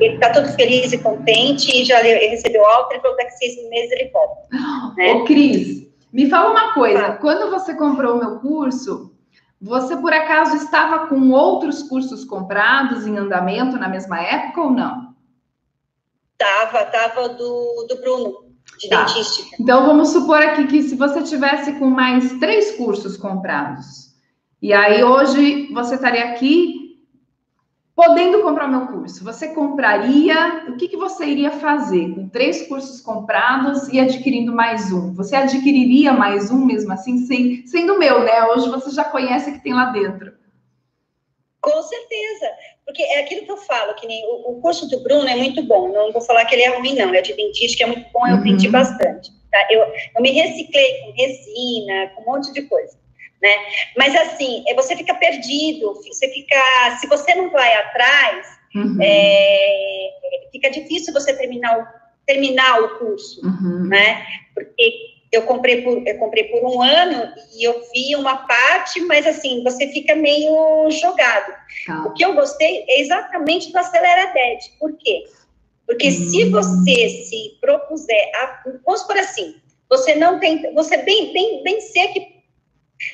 [0.00, 3.68] Ele está todo feliz e contente e já recebeu alta, ele falou que daqui seis
[3.68, 4.48] meses ele volta.
[4.96, 5.12] Né?
[5.12, 7.16] Ô, Cris, me fala uma coisa, ah.
[7.18, 9.12] quando você comprou o meu curso,
[9.60, 15.14] você por acaso estava com outros cursos comprados em andamento na mesma época ou não?
[16.38, 18.44] Tava, tava do, do Bruno,
[18.78, 19.04] de tá.
[19.04, 19.56] dentística.
[19.60, 24.10] Então vamos supor aqui que se você tivesse com mais três cursos comprados,
[24.62, 26.79] e aí hoje você estaria aqui
[28.00, 30.64] podendo comprar meu curso, você compraria?
[30.70, 35.12] O que, que você iria fazer com três cursos comprados e adquirindo mais um?
[35.12, 38.46] Você adquiriria mais um mesmo assim, sem, sendo meu, né?
[38.46, 40.32] Hoje você já conhece o que tem lá dentro.
[41.60, 42.46] Com certeza,
[42.86, 45.62] porque é aquilo que eu falo, que nem o, o curso do Bruno é muito
[45.64, 48.26] bom, não vou falar que ele é ruim, não, é de dentística, é muito bom,
[48.26, 48.38] eu uhum.
[48.38, 49.30] aprendi bastante.
[49.50, 49.66] Tá?
[49.68, 49.82] Eu,
[50.16, 52.99] eu me reciclei com resina, com um monte de coisa
[53.42, 53.54] né?
[53.96, 56.56] Mas assim, é, você fica perdido, você fica,
[57.00, 58.98] se você não vai atrás, uhum.
[59.00, 60.10] é,
[60.52, 61.86] fica difícil você terminar o,
[62.26, 63.88] terminar o curso, uhum.
[63.88, 64.26] né?
[64.54, 69.26] Porque eu comprei por eu comprei por um ano e eu vi uma parte, mas
[69.26, 71.54] assim você fica meio jogado.
[71.86, 72.02] Tá.
[72.06, 74.68] O que eu gostei é exatamente do Acelera 10.
[74.78, 75.24] Por quê?
[75.86, 76.30] Porque uhum.
[76.30, 79.56] se você se propuser a, vamos por assim,
[79.88, 82.20] você não tem, você bem, bem, bem sei que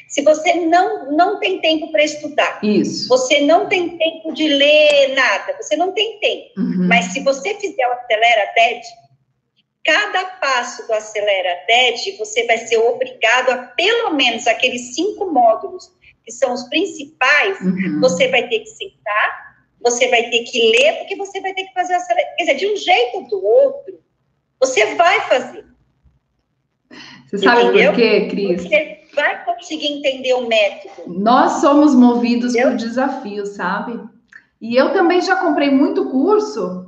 [0.09, 3.09] se você não, não tem tempo para estudar, Isso.
[3.09, 6.61] você não tem tempo de ler nada, você não tem tempo.
[6.61, 6.89] Uhum.
[6.89, 8.83] Mas se você fizer o Acelera TED,
[9.85, 15.93] cada passo do Acelera TED, você vai ser obrigado a pelo menos aqueles cinco módulos
[16.25, 18.01] que são os principais, uhum.
[18.01, 21.73] você vai ter que sentar, você vai ter que ler, porque você vai ter que
[21.73, 22.29] fazer Acelera.
[22.37, 24.01] Quer dizer, de um jeito ou do outro,
[24.59, 25.65] você vai fazer.
[27.27, 27.93] Você sabe Entendeu?
[27.93, 28.63] por quê, Cris?
[28.63, 31.09] Você vai conseguir entender o método.
[31.09, 32.71] Nós somos movidos Entendeu?
[32.71, 34.01] por desafios, sabe?
[34.61, 36.87] E eu também já comprei muito curso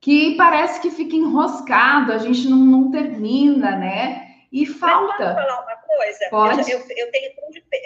[0.00, 4.26] que parece que fica enroscado, a gente não, não termina, né?
[4.52, 5.24] E falta.
[5.24, 6.18] Mas falar uma coisa?
[6.30, 6.70] Pode.
[6.70, 7.32] Eu, eu, tenho,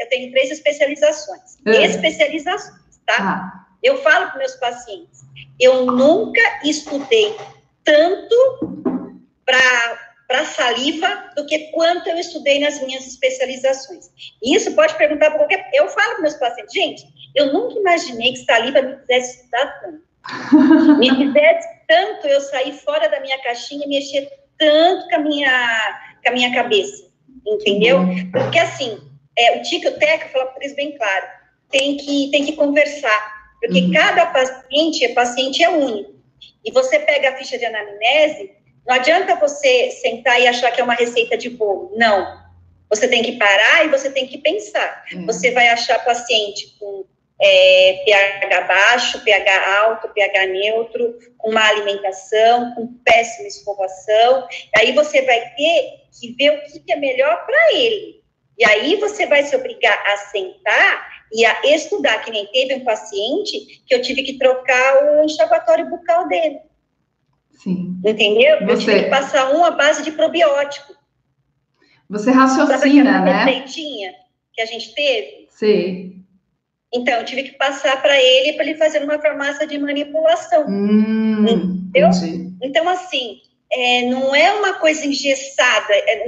[0.00, 1.56] eu tenho três especializações.
[1.66, 1.70] Uh.
[1.70, 3.16] Especializações, tá?
[3.20, 3.66] Ah.
[3.82, 5.20] Eu falo para meus pacientes,
[5.60, 7.36] eu nunca estudei
[7.84, 8.98] tanto
[9.44, 14.10] para para saliva do que quanto eu estudei nas minhas especializações.
[14.42, 15.70] E isso pode perguntar para qualquer.
[15.72, 17.02] Eu falo para meus pacientes, gente,
[17.34, 20.08] eu nunca imaginei que saliva me fizesse estudar tanto.
[20.98, 26.00] me fizesse tanto eu sair fora da minha caixinha e mexer tanto com a minha,
[26.22, 27.08] com a minha cabeça.
[27.46, 28.00] Entendeu?
[28.30, 29.00] Porque assim,
[29.38, 31.26] é, o Tico e o Teca falam por isso bem claro,
[31.70, 33.38] tem que, tem que conversar.
[33.60, 33.92] Porque uhum.
[33.92, 36.18] cada paciente, é paciente é único.
[36.62, 38.57] E você pega a ficha de anamnese,
[38.88, 41.92] não adianta você sentar e achar que é uma receita de bolo.
[41.94, 42.48] Não.
[42.88, 45.04] Você tem que parar e você tem que pensar.
[45.12, 45.26] Uhum.
[45.26, 47.04] Você vai achar paciente com
[47.38, 54.48] é, pH baixo, pH alto, pH neutro, com má alimentação, com péssima escovação.
[54.76, 58.22] Aí você vai ter que ver o que é melhor para ele.
[58.58, 62.84] E aí você vai se obrigar a sentar e a estudar, que nem teve um
[62.84, 66.58] paciente que eu tive que trocar o enxaguatório bucal dele.
[67.58, 68.00] Sim.
[68.04, 68.58] Entendeu?
[68.60, 68.72] Você...
[68.72, 70.94] Eu tive que passar um à base de probiótico.
[72.08, 73.44] Você raciocina, né?
[73.44, 74.14] receitinha
[74.54, 75.46] que a gente teve?
[75.50, 76.24] Sim.
[76.94, 80.66] Então, eu tive que passar para ele para ele fazer uma farmácia de manipulação.
[80.66, 82.08] Hum, entendeu?
[82.08, 82.54] Entendi.
[82.62, 83.40] Então, assim,
[83.70, 85.92] é, não é uma coisa engessada.
[85.92, 86.24] É,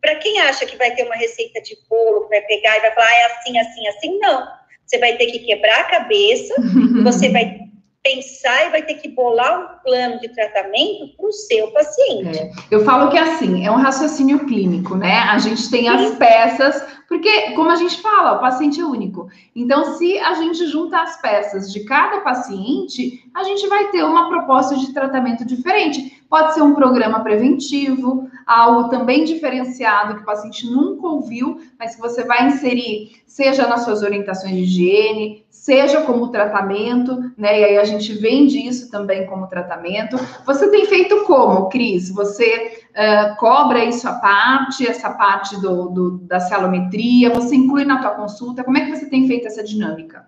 [0.00, 2.92] para quem acha que vai ter uma receita de bolo, que vai pegar e vai
[2.92, 4.48] falar, ah, é assim, assim, assim, não.
[4.84, 6.54] Você vai ter que quebrar a cabeça,
[7.04, 7.69] você vai
[8.02, 12.38] pensar e vai ter que bolar um plano de tratamento para o seu paciente.
[12.38, 12.50] É.
[12.70, 15.18] Eu falo que é assim, é um raciocínio clínico, né?
[15.18, 19.28] A gente tem as peças, porque, como a gente fala, o paciente é único.
[19.54, 24.28] Então, se a gente junta as peças de cada paciente, a gente vai ter uma
[24.28, 26.22] proposta de tratamento diferente.
[26.30, 32.00] Pode ser um programa preventivo, algo também diferenciado que o paciente nunca ouviu, mas que
[32.00, 37.60] você vai inserir, seja nas suas orientações de higiene, seja como tratamento, né?
[37.60, 40.16] E aí a gente vende isso também como tratamento.
[40.46, 42.10] Você tem feito como, Cris?
[42.10, 47.30] Você uh, cobra isso à parte, essa parte do, do, da celometria?
[47.30, 48.64] Você inclui na tua consulta?
[48.64, 50.26] Como é que você tem feito essa dinâmica?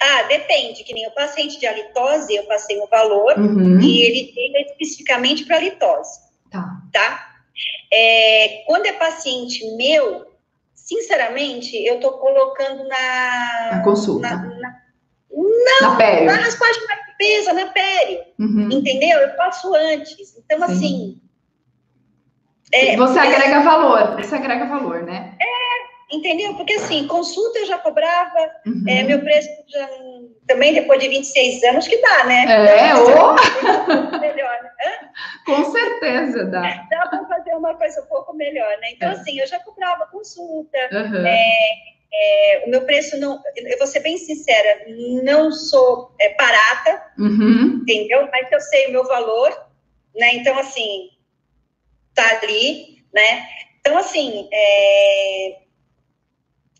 [0.00, 3.80] Ah, depende, que nem o paciente de halitose, eu passei um valor uhum.
[3.80, 6.20] e ele tem especificamente para litose.
[6.50, 6.80] Tá.
[6.92, 7.28] Tá?
[7.92, 10.27] É, quando é paciente meu,
[10.88, 13.70] sinceramente, eu estou colocando na.
[13.72, 14.28] Na consulta.
[14.28, 14.76] Na, na,
[15.82, 18.20] não, na, na raspagem da cabeça, na pele.
[18.38, 18.68] Uhum.
[18.72, 19.18] Entendeu?
[19.18, 20.36] Eu faço antes.
[20.38, 20.72] Então, Sim.
[20.72, 21.20] assim.
[22.72, 25.34] É, você agrega valor, você agrega valor, né?
[25.40, 26.54] É, entendeu?
[26.54, 28.84] Porque assim, consulta eu já cobrava, uhum.
[28.86, 29.88] é, meu preço já,
[30.46, 32.44] também depois de 26 anos que dá, né?
[32.90, 33.34] É, ou...
[35.44, 36.86] Com certeza dá.
[36.90, 38.92] Dá para fazer uma coisa um pouco melhor, né?
[38.92, 39.12] Então, é.
[39.12, 41.26] assim, eu já cobrava consulta, uhum.
[41.26, 41.70] é,
[42.12, 44.84] é, o meu preço não, eu vou ser bem sincera,
[45.22, 47.80] não sou é, barata, uhum.
[47.82, 48.28] entendeu?
[48.30, 49.50] Mas eu sei o meu valor,
[50.14, 50.34] né?
[50.34, 51.10] Então, assim,
[52.14, 53.46] tá ali, né?
[53.80, 55.58] Então, assim, é...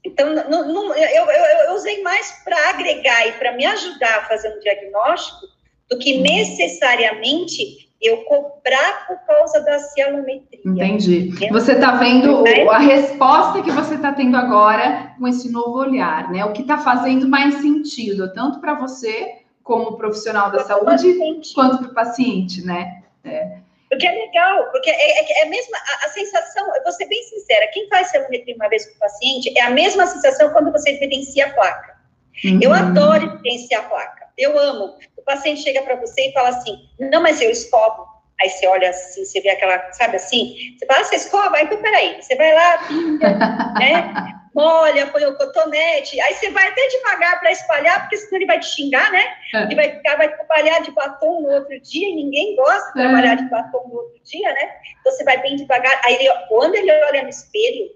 [0.04, 4.24] então, não, não, eu, eu, eu usei mais para agregar e para me ajudar a
[4.26, 5.46] fazer um diagnóstico
[5.88, 6.22] do que uhum.
[6.22, 10.60] necessariamente eu cobrar por causa da cianometria.
[10.64, 11.30] Entendi.
[11.50, 16.44] Você está vendo a resposta que você está tendo agora com esse novo olhar, né?
[16.44, 21.18] O que está fazendo mais sentido, tanto para você, como profissional da saúde,
[21.54, 23.02] quanto para o paciente, né?
[23.24, 23.58] É.
[23.90, 27.06] Porque é legal, porque é, é, é a mesma a, a, sensação, eu vou ser
[27.06, 30.70] bem sincera, quem faz cianometria uma vez com o paciente é a mesma sensação quando
[30.70, 31.98] você evidencia a placa.
[32.44, 32.60] Uhum.
[32.62, 34.96] Eu adoro evidenciar a placa, eu amo
[35.28, 38.08] paciente chega para você e fala assim: não, mas eu escovo.
[38.40, 40.54] Aí você olha assim, você vê aquela, sabe assim?
[40.78, 41.60] Você fala, ah, você escova?
[41.60, 42.22] Então, peraí.
[42.22, 43.34] Você vai lá, pinga,
[43.80, 44.34] né?
[44.54, 46.20] Molha, põe o cotonete.
[46.20, 49.24] Aí você vai até devagar para espalhar, porque senão ele vai te xingar, né?
[49.54, 49.72] É.
[49.72, 53.02] E vai ficar, vai trabalhar de batom no outro dia, e ninguém gosta de é.
[53.02, 54.76] trabalhar de batom no outro dia, né?
[55.00, 56.00] Então você vai bem devagar.
[56.04, 57.90] Aí ele, quando ele olha no espelho,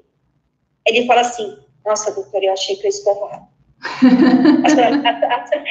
[0.84, 3.46] ele fala assim, nossa, doutora, eu achei que eu escovava.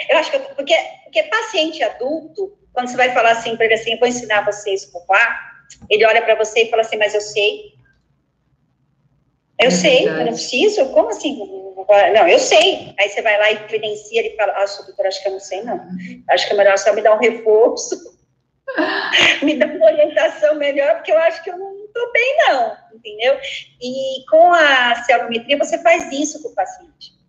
[0.09, 3.76] Eu acho que eu, porque, porque paciente adulto, quando você vai falar assim para ele
[3.76, 5.51] assim, eu vou ensinar você a escovar,
[5.89, 7.72] ele olha para você e fala assim, mas eu sei.
[9.59, 11.38] Eu é sei, eu não preciso, como assim?
[12.14, 12.93] Não, eu sei.
[12.97, 15.62] Aí você vai lá e evidencia, ele fala, ah, doutora, acho que eu não sei,
[15.64, 15.80] não.
[16.30, 17.95] Acho que é melhor só me dar um reforço,
[19.43, 23.38] me dar uma orientação melhor, porque eu acho que eu não estou bem, não, entendeu?
[23.82, 27.20] E com a celometria, você faz isso com o paciente.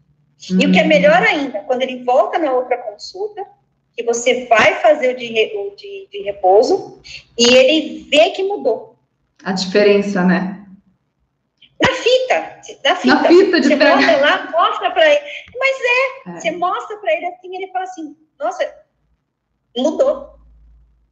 [0.51, 3.47] E o que é melhor ainda, quando ele volta na outra consulta,
[3.95, 5.27] que você vai fazer o de,
[5.57, 7.01] o de, de repouso
[7.39, 8.97] e ele vê que mudou.
[9.45, 10.67] A diferença, né?
[11.81, 13.15] Na fita, na fita.
[13.15, 15.21] Na fita de Você mostra lá, mostra para ele.
[15.59, 18.75] Mas é, é, você mostra para ele assim, ele fala assim, nossa,
[19.77, 20.42] mudou.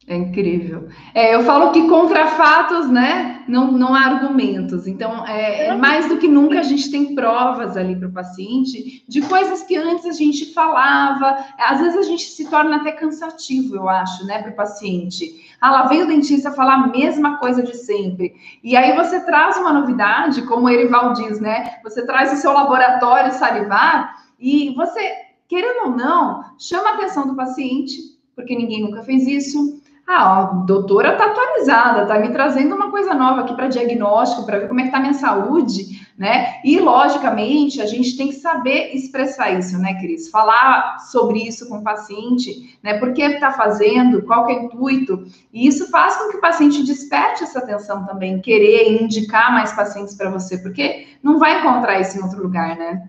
[0.07, 0.89] É incrível.
[1.13, 4.87] É, eu falo que contra fatos, né, não, não há argumentos.
[4.87, 9.05] Então, é, é mais do que nunca a gente tem provas ali para o paciente
[9.07, 11.45] de coisas que antes a gente falava.
[11.59, 15.55] Às vezes a gente se torna até cansativo, eu acho, né, para o paciente.
[15.61, 18.33] Ah, lá vem o dentista falar a mesma coisa de sempre.
[18.63, 21.75] E aí você traz uma novidade, como o Erival diz, né?
[21.83, 24.99] Você traz o seu laboratório salivar e você,
[25.47, 27.97] querendo ou não, chama a atenção do paciente,
[28.35, 33.13] porque ninguém nunca fez isso ah, a doutora tá atualizada, tá me trazendo uma coisa
[33.13, 36.59] nova aqui para diagnóstico, para ver como é que tá minha saúde, né?
[36.65, 40.29] E logicamente a gente tem que saber expressar isso, né, Cris?
[40.29, 42.99] Falar sobre isso com o paciente, né?
[42.99, 45.25] Por que está fazendo, qual que é o intuito?
[45.53, 50.15] E isso faz com que o paciente desperte essa atenção também, querer indicar mais pacientes
[50.15, 53.07] para você, porque não vai encontrar isso em outro lugar, né?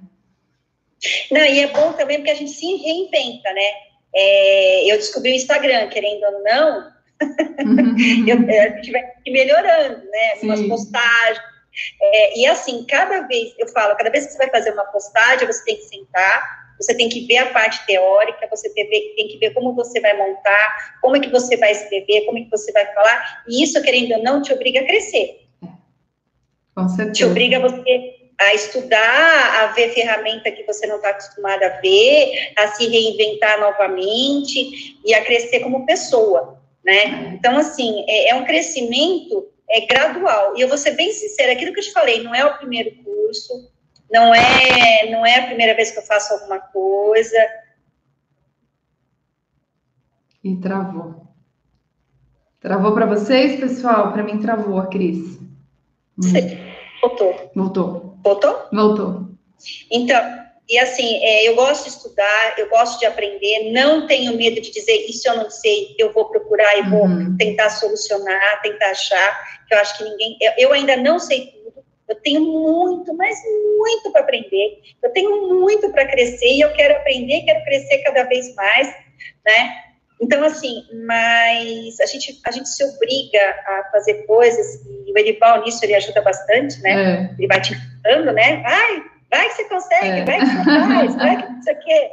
[1.33, 3.92] Não, e é bom também porque a gente se reinventa, né?
[4.15, 6.93] É, eu descobri o Instagram, querendo ou não,
[7.65, 7.97] uhum.
[8.29, 10.37] eu, a gente vai melhorando, né?
[10.37, 10.47] Sim.
[10.47, 11.53] Umas postagens.
[12.01, 15.47] É, e assim, cada vez, eu falo, cada vez que você vai fazer uma postagem,
[15.47, 19.39] você tem que sentar, você tem que ver a parte teórica, você tem, tem que
[19.39, 22.73] ver como você vai montar, como é que você vai escrever, como é que você
[22.73, 25.47] vai falar, e isso, querendo ou não, te obriga a crescer.
[26.75, 27.13] Com certeza.
[27.13, 31.81] Te obriga a você a estudar, a ver ferramenta que você não está acostumada a
[31.81, 37.35] ver, a se reinventar novamente e a crescer como pessoa, né?
[37.35, 40.57] Então, assim, é, é um crescimento é gradual.
[40.57, 42.95] E eu vou ser bem sincera, aquilo que eu te falei, não é o primeiro
[43.03, 43.71] curso,
[44.11, 47.39] não é, não é a primeira vez que eu faço alguma coisa.
[50.45, 51.27] E travou.
[52.61, 54.13] Travou para vocês, pessoal?
[54.13, 55.39] Para mim travou a Cris.
[57.01, 57.51] Voltou.
[57.55, 58.12] Voltou.
[58.23, 58.69] Voltou?
[58.73, 59.29] Voltou.
[59.91, 64.61] Então, e assim, é, eu gosto de estudar, eu gosto de aprender, não tenho medo
[64.61, 67.37] de dizer isso eu não sei, eu vou procurar e vou uhum.
[67.37, 71.85] tentar solucionar, tentar achar, que eu acho que ninguém, eu, eu ainda não sei tudo,
[72.09, 73.37] eu tenho muito, mas
[73.77, 78.23] muito para aprender, eu tenho muito para crescer e eu quero aprender, quero crescer cada
[78.25, 78.89] vez mais,
[79.45, 79.83] né?
[80.23, 85.65] Então, assim, mas a gente, a gente se obriga a fazer coisas, e o Edival
[85.65, 86.93] nisso ele ajuda bastante, né?
[86.93, 87.35] É.
[87.37, 88.63] Ele vai te ajudando, né?
[88.63, 90.25] Vai, vai que você consegue, é.
[90.25, 92.11] vai que você faz, vai que não sei o quê.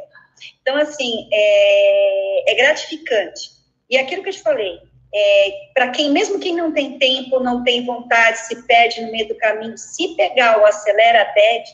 [0.61, 3.51] Então, assim, é, é gratificante.
[3.89, 4.79] E aquilo que eu te falei,
[5.13, 9.27] é, para quem, mesmo quem não tem tempo, não tem vontade, se perde no meio
[9.27, 11.69] do caminho, se pegar o acelera TED,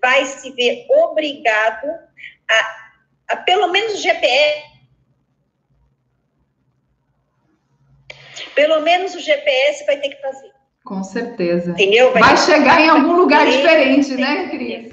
[0.00, 1.86] vai se ver obrigado
[2.50, 2.90] a,
[3.28, 4.72] a pelo menos GPS
[8.54, 10.51] Pelo menos o GPS vai ter que fazer.
[10.84, 11.70] Com certeza.
[11.72, 12.12] Entendeu?
[12.12, 14.92] Vai, vai chegar em algum lugar diferente, né, Cris?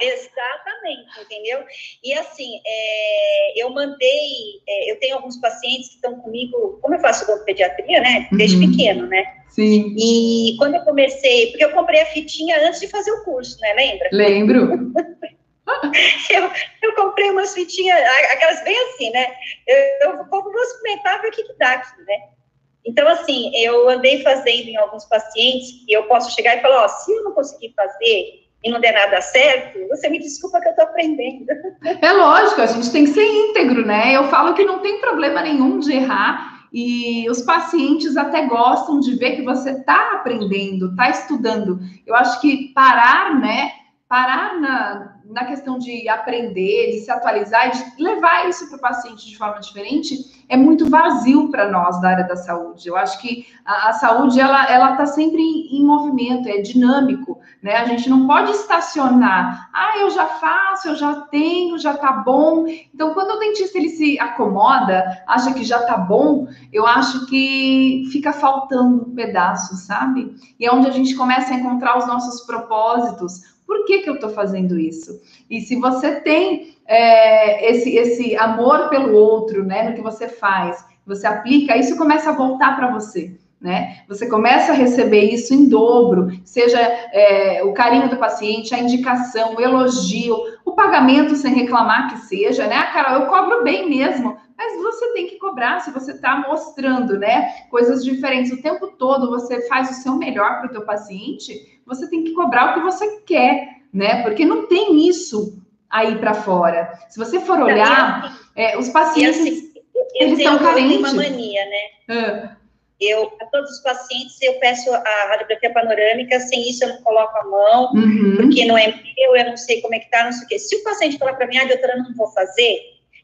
[0.00, 1.62] Exatamente, entendeu?
[2.02, 7.00] E assim, é, eu mandei, é, eu tenho alguns pacientes que estão comigo, como eu
[7.00, 8.28] faço pediatria, né?
[8.32, 8.70] Desde uhum.
[8.70, 9.24] pequeno, né?
[9.50, 9.94] Sim.
[9.98, 13.74] E quando eu comecei, porque eu comprei a fitinha antes de fazer o curso, né?
[13.74, 14.08] Lembra?
[14.10, 14.92] Lembro.
[16.30, 16.50] eu,
[16.82, 18.00] eu comprei umas fitinhas,
[18.32, 19.26] aquelas bem assim, né?
[19.66, 22.37] Eu, eu vou experimentar ver o que, que dá aqui, né?
[22.86, 26.88] Então, assim, eu andei fazendo em alguns pacientes e eu posso chegar e falar, ó,
[26.88, 30.74] se eu não conseguir fazer e não der nada certo, você me desculpa que eu
[30.74, 31.46] tô aprendendo.
[32.02, 34.12] É lógico, a gente tem que ser íntegro, né?
[34.12, 39.14] Eu falo que não tem problema nenhum de errar e os pacientes até gostam de
[39.16, 41.80] ver que você está aprendendo, está estudando.
[42.06, 43.72] Eu acho que parar, né,
[44.08, 49.28] parar na, na questão de aprender, de se atualizar, de levar isso para o paciente
[49.28, 52.88] de forma diferente, é muito vazio para nós da área da saúde.
[52.88, 57.38] Eu acho que a, a saúde ela ela está sempre em, em, movimento, é dinâmico,
[57.62, 57.76] né?
[57.76, 59.68] A gente não pode estacionar.
[59.72, 62.66] Ah, eu já faço, eu já tenho, já está bom.
[62.94, 68.08] Então, quando o dentista ele se acomoda, acha que já está bom, eu acho que
[68.10, 70.34] fica faltando um pedaço, sabe?
[70.58, 74.14] E é onde a gente começa a encontrar os nossos propósitos por que, que eu
[74.14, 75.20] estou fazendo isso?
[75.50, 80.82] E se você tem é, esse, esse amor pelo outro, né, no que você faz,
[81.06, 83.38] você aplica, isso começa a voltar para você.
[83.60, 84.04] Né?
[84.08, 89.56] Você começa a receber isso em dobro, seja é, o carinho do paciente, a indicação,
[89.56, 92.76] o elogio, o pagamento sem reclamar que seja, né?
[92.76, 97.18] Ah, Carol, eu cobro bem mesmo, mas você tem que cobrar se você está mostrando,
[97.18, 97.48] né?
[97.68, 102.08] Coisas diferentes o tempo todo, você faz o seu melhor para o teu paciente, você
[102.08, 104.22] tem que cobrar o que você quer, né?
[104.22, 105.60] Porque não tem isso
[105.90, 106.92] aí para fora.
[107.08, 109.72] Se você for olhar, assim, é, os pacientes assim,
[110.14, 110.98] eles são carentes.
[110.98, 111.80] uma mania, né?
[112.08, 112.56] Ah.
[113.00, 117.38] Eu, a todos os pacientes, eu peço a radiografia panorâmica, sem isso eu não coloco
[117.38, 118.36] a mão, uhum.
[118.38, 120.58] porque não é meu, eu não sei como é que tá, não sei o quê.
[120.58, 122.80] Se o paciente falar para mim, ah, doutora, não vou fazer,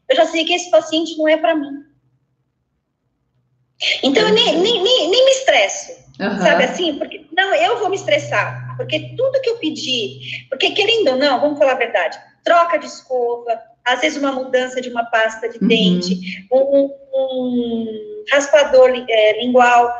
[0.09, 1.83] eu já sei que esse paciente não é para mim.
[4.01, 6.04] Então, eu nem, nem, nem, nem me estresso.
[6.19, 6.37] Uhum.
[6.39, 6.97] Sabe assim?
[6.97, 8.75] Porque, não, eu vou me estressar.
[8.77, 12.85] Porque tudo que eu pedi, porque querendo ou não, vamos falar a verdade, troca de
[12.85, 15.67] escova, às vezes uma mudança de uma pasta de uhum.
[15.67, 19.93] dente, um, um raspador é, lingual,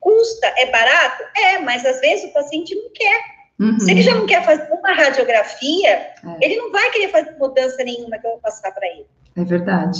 [0.00, 1.22] custa, é barato?
[1.36, 3.24] É, mas às vezes o paciente não quer.
[3.60, 3.78] Uhum.
[3.78, 6.14] Se ele já não quer fazer uma radiografia, é.
[6.40, 9.06] ele não vai querer fazer mudança nenhuma que eu vou passar para ele.
[9.36, 9.98] É verdade.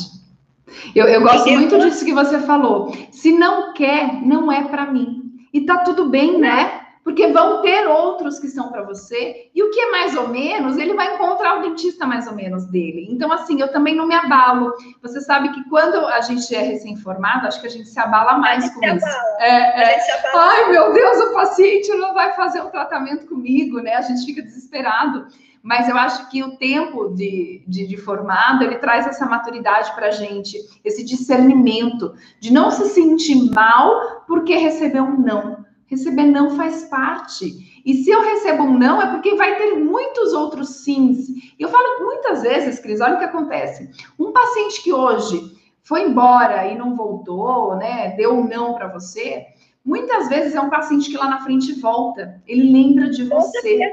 [0.95, 2.97] Eu, eu gosto muito disso que você falou.
[3.11, 5.22] Se não quer, não é para mim.
[5.53, 6.81] E tá tudo bem, né?
[7.05, 10.79] Porque vão ter outros que são para você, e o que é mais ou menos,
[10.79, 13.09] ele vai encontrar o dentista mais ou menos dele.
[13.11, 14.73] Então, assim, eu também não me abalo.
[15.03, 18.71] Você sabe que quando a gente é recém-formado, acho que a gente se abala mais
[18.73, 19.07] com isso.
[19.41, 20.01] É, é.
[20.33, 23.95] Ai, meu Deus, o paciente não vai fazer um tratamento comigo, né?
[23.95, 25.27] A gente fica desesperado
[25.63, 30.09] mas eu acho que o tempo de, de, de formado ele traz essa maturidade para
[30.09, 35.65] a gente, esse discernimento de não se sentir mal porque recebeu um não.
[35.87, 37.83] Receber não faz parte.
[37.85, 41.29] E se eu recebo um não, é porque vai ter muitos outros sims.
[41.29, 43.91] E eu falo muitas vezes, Cris, olha o que acontece.
[44.19, 45.53] Um paciente que hoje
[45.83, 48.17] foi embora e não voltou, né?
[48.17, 49.47] Deu um não para você,
[49.85, 52.41] muitas vezes é um paciente que lá na frente volta.
[52.47, 53.93] Ele lembra de você.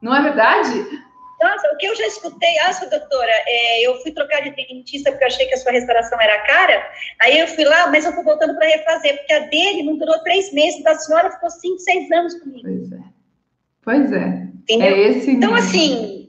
[0.00, 1.05] Não é verdade?
[1.40, 5.24] Nossa, o que eu já escutei, ah, doutora, é, eu fui trocar de dentista porque
[5.24, 8.22] eu achei que a sua restauração era cara, aí eu fui lá, mas eu tô
[8.22, 12.10] voltando para refazer, porque a dele não durou três meses, da senhora ficou cinco, seis
[12.10, 12.62] anos comigo.
[12.62, 13.16] Pois é.
[13.82, 14.46] Pois é.
[14.62, 14.96] Entendeu?
[14.96, 16.28] É esse então, assim,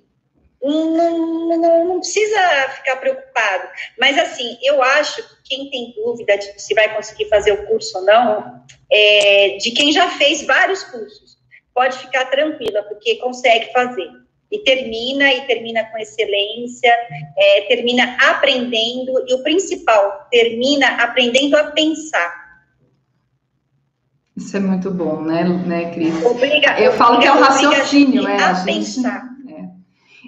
[0.62, 3.70] não, não, não, precisa ficar preocupado.
[4.00, 7.98] Mas, assim, eu acho que quem tem dúvida de se vai conseguir fazer o curso
[7.98, 11.38] ou não, é, de quem já fez vários cursos,
[11.74, 14.10] pode ficar tranquila, porque consegue fazer
[14.52, 16.92] e termina, e termina com excelência,
[17.38, 22.48] é, termina aprendendo, e o principal, termina aprendendo a pensar.
[24.36, 26.24] Isso é muito bom, né, né Cris?
[26.24, 29.28] Obriga, Eu falo que é o raciocínio, é, a, a gente, pensar.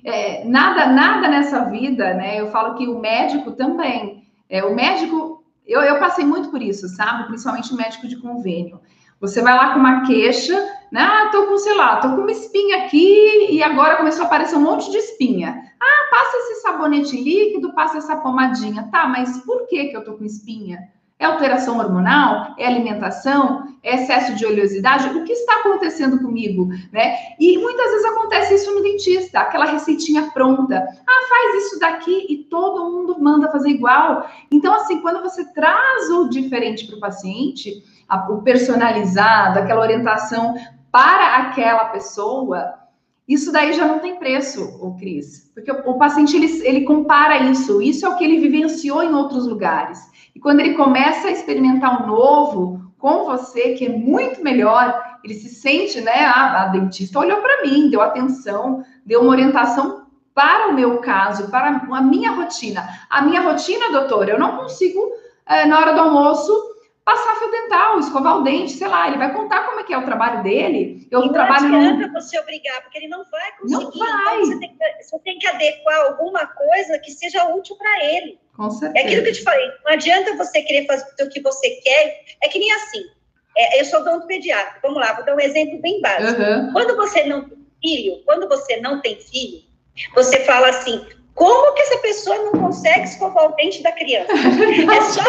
[0.04, 2.40] É, é, nada, nada nessa vida, né?
[2.40, 4.24] Eu falo que o médico também.
[4.50, 7.28] É, o médico, eu, eu passei muito por isso, sabe?
[7.28, 8.82] Principalmente o médico de convênio.
[9.22, 10.56] Você vai lá com uma queixa,
[10.92, 11.02] né?
[11.02, 14.56] Ah, tô com, sei lá, tô com uma espinha aqui e agora começou a aparecer
[14.56, 15.62] um monte de espinha.
[15.80, 18.88] Ah, passa esse sabonete líquido, passa essa pomadinha.
[18.92, 20.90] Tá, mas por que que eu tô com espinha?
[21.20, 22.56] É alteração hormonal?
[22.58, 23.78] É alimentação?
[23.84, 25.10] É excesso de oleosidade?
[25.10, 27.18] O que está acontecendo comigo, né?
[27.38, 30.78] E muitas vezes acontece isso no dentista, aquela receitinha pronta.
[30.78, 34.30] Ah, faz isso daqui e todo mundo manda fazer igual.
[34.50, 37.84] Então, assim, quando você traz o diferente para o paciente,
[38.30, 40.56] o personalizado, aquela orientação
[40.92, 42.74] para aquela pessoa,
[43.28, 47.38] isso daí já não tem preço, o Cris, porque o, o, paciente ele, ele compara
[47.38, 50.00] isso, isso é o que ele vivenciou em outros lugares.
[50.36, 55.36] E quando ele começa a experimentar um novo com você, que é muito melhor, ele
[55.36, 56.26] se sente, né?
[56.26, 61.50] A, a dentista olhou para mim, deu atenção, deu uma orientação para o meu caso,
[61.50, 62.88] para a minha rotina.
[63.10, 65.00] A minha rotina, doutora, eu não consigo,
[65.46, 66.52] é, na hora do almoço,
[67.10, 69.98] passar fio dental, escovar o dente, sei lá, ele vai contar como é que é
[69.98, 71.08] o trabalho dele.
[71.10, 72.14] Eu e trabalho não adianta no...
[72.14, 73.84] você obrigar, porque ele não vai conseguir.
[73.84, 74.36] Não vai.
[74.36, 78.40] Então você, tem que, você tem que adequar alguma coisa que seja útil para ele.
[78.56, 79.00] Com certeza.
[79.00, 82.22] É aquilo que eu te falei, não adianta você querer fazer o que você quer,
[82.44, 83.04] é que nem assim.
[83.58, 84.80] É, eu sou pediatra.
[84.84, 86.40] vamos lá, vou dar um exemplo bem básico.
[86.40, 86.72] Uhum.
[86.72, 87.50] Quando você não
[87.82, 89.64] filho, quando você não tem filho,
[90.14, 91.04] você fala assim,
[91.34, 94.32] como que essa pessoa não consegue escovar o dente da criança?
[94.38, 95.24] É só,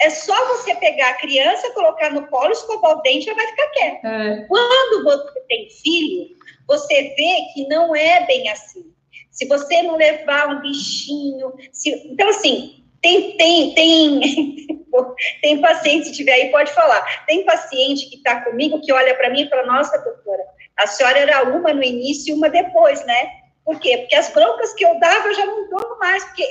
[0.00, 3.68] é só você pegar a criança, colocar no colo, escovar o dente, ela vai ficar
[3.70, 4.08] quieta.
[4.08, 4.36] É.
[4.46, 6.28] Quando você tem filho,
[6.66, 8.92] você vê que não é bem assim.
[9.30, 11.90] Se você não levar um bichinho, se...
[12.12, 14.20] então assim, tem tem tem
[15.42, 17.24] tem paciente se tiver aí pode falar.
[17.26, 20.44] Tem paciente que está comigo que olha para mim e fala: Nossa, doutora,
[20.76, 23.30] a senhora era uma no início e uma depois, né?
[23.64, 23.98] Por quê?
[23.98, 26.46] Porque as broncas que eu dava eu já não dou mais, porque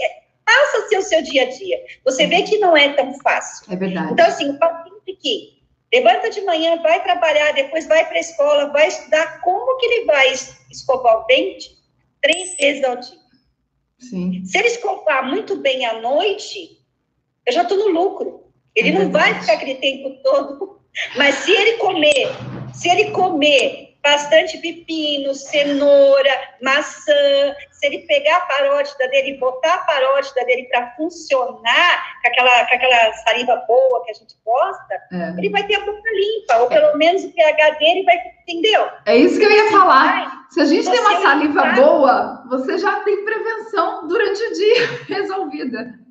[0.48, 1.78] passa a ser o seu dia a dia.
[2.06, 3.72] Você vê que não é tão fácil.
[3.72, 4.14] É verdade.
[4.14, 5.58] Então, assim, o paciente que
[5.94, 10.06] levanta de manhã, vai trabalhar, depois vai para a escola, vai estudar, como que ele
[10.06, 10.34] vai
[10.72, 11.78] escovar o dente?
[12.22, 13.18] Três vezes ao dia.
[14.00, 14.46] Sim.
[14.46, 16.80] Se ele escovar muito bem à noite,
[17.46, 18.52] eu já estou no lucro.
[18.76, 20.82] Ele é não vai ficar aquele tempo todo.
[21.16, 22.28] Mas se ele comer,
[22.74, 26.32] se ele comer bastante pepino, cenoura,
[26.62, 27.54] maçã.
[27.72, 32.66] Se ele pegar a parótida dele e botar a parótida dele para funcionar, com aquela,
[32.68, 35.38] com aquela saliva boa que a gente gosta, é.
[35.38, 38.88] ele vai ter a boca limpa, ou pelo menos o pH dele vai, entendeu?
[39.06, 40.48] É isso que eu ia falar.
[40.50, 46.07] Se a gente tem uma saliva boa, você já tem prevenção durante o dia resolvida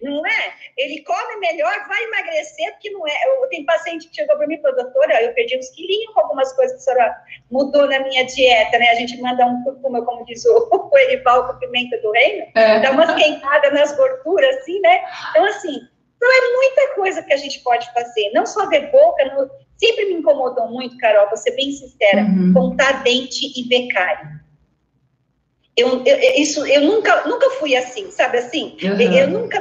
[0.00, 0.54] não é?
[0.76, 3.12] Ele come melhor, vai emagrecer, porque não é.
[3.26, 6.20] Eu tenho paciente que chegou para mim e falou, doutora, eu perdi uns quilinhos com
[6.20, 7.16] algumas coisas que a senhora
[7.50, 8.90] mudou na minha dieta, né?
[8.90, 12.80] A gente manda um curcuma, como diz o, Erival, com pimenta do reino, é.
[12.80, 15.02] dá umas queimadas nas gorduras, assim, né?
[15.30, 15.80] Então, assim,
[16.20, 20.06] não é muita coisa que a gente pode fazer, não só ver boca, não, sempre
[20.06, 22.52] me incomodou muito, Carol, vou ser bem sincera, uhum.
[22.52, 24.42] contar dente e ver cárie.
[25.76, 28.76] Eu, eu, isso, eu nunca, nunca fui assim, sabe assim?
[28.82, 29.00] Uhum.
[29.00, 29.60] Eu nunca.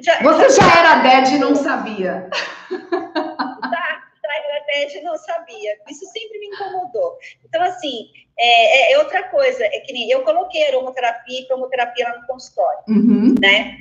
[0.00, 2.28] Já, Você já era DED e não sabia.
[2.68, 5.76] Tá, já era DED e não sabia.
[5.88, 7.16] Isso sempre me incomodou.
[7.44, 9.64] Então, assim, é, é, é outra coisa.
[9.64, 13.34] É que nem eu coloquei aromaterapia e cromoterapia lá no consultório, uhum.
[13.40, 13.78] né?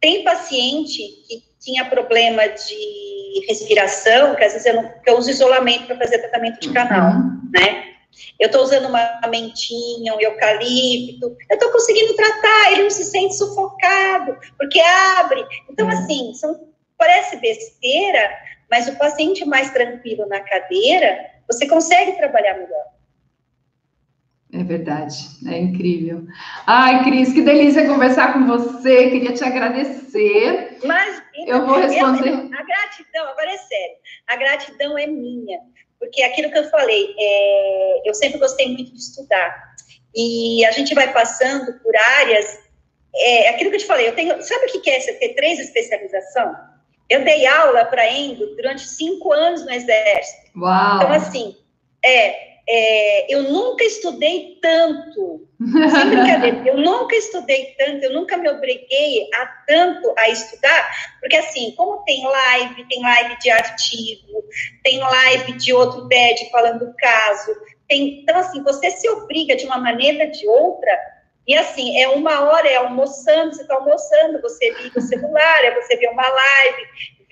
[0.00, 5.86] Tem paciente que tinha problema de respiração, que às vezes eu, não, eu uso isolamento
[5.86, 7.50] para fazer tratamento de canal, uhum.
[7.52, 7.91] né?
[8.38, 13.36] Eu estou usando uma mentinha, um eucalipto, eu estou conseguindo tratar, ele não se sente
[13.36, 15.44] sufocado, porque abre.
[15.70, 15.92] Então, uhum.
[15.92, 18.30] assim, são, parece besteira,
[18.70, 22.92] mas o paciente mais tranquilo na cadeira, você consegue trabalhar melhor.
[24.54, 25.16] É verdade,
[25.48, 26.26] é incrível.
[26.66, 30.76] Ai, Cris, que delícia conversar com você, queria te agradecer.
[30.84, 32.28] Mas eu vou responder.
[32.28, 33.96] Eu, a gratidão, agora é sério,
[34.26, 35.58] a gratidão é minha
[36.02, 39.72] porque aquilo que eu falei, é, eu sempre gostei muito de estudar.
[40.12, 42.58] E a gente vai passando por áreas,
[43.14, 45.60] é, aquilo que eu te falei, eu tenho, sabe o que é você ter três
[45.60, 46.56] especialização?
[47.08, 50.50] Eu dei aula para endo durante cinco anos no Exército.
[50.56, 50.96] Uau.
[50.96, 51.56] Então, assim,
[52.04, 55.48] é, é, eu nunca estudei tanto,
[56.64, 60.90] eu nunca estudei tanto, eu nunca me obriguei a tanto a estudar,
[61.20, 64.44] porque assim, como tem live, tem live de artigo,
[64.82, 67.52] tem live de outro DED falando do caso,
[67.88, 70.98] tem, então assim, você se obriga de uma maneira ou de outra,
[71.46, 75.74] e assim, é uma hora, é almoçando, você está almoçando, você liga o celular, é
[75.74, 76.82] você vê uma live,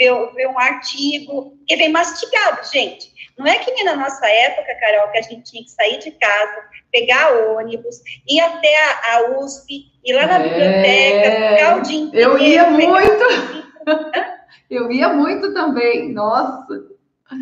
[0.01, 3.13] vê, vê um artigo, que vem mastigado, gente.
[3.39, 6.11] Não é que nem na nossa época, Carol, que a gente tinha que sair de
[6.13, 10.43] casa, pegar ônibus, ir até a, a USP, ir lá na é...
[10.43, 12.31] biblioteca, ficar o dia inteiro.
[12.31, 13.25] Eu ia muito!
[14.71, 16.65] Eu ia muito também, nossa!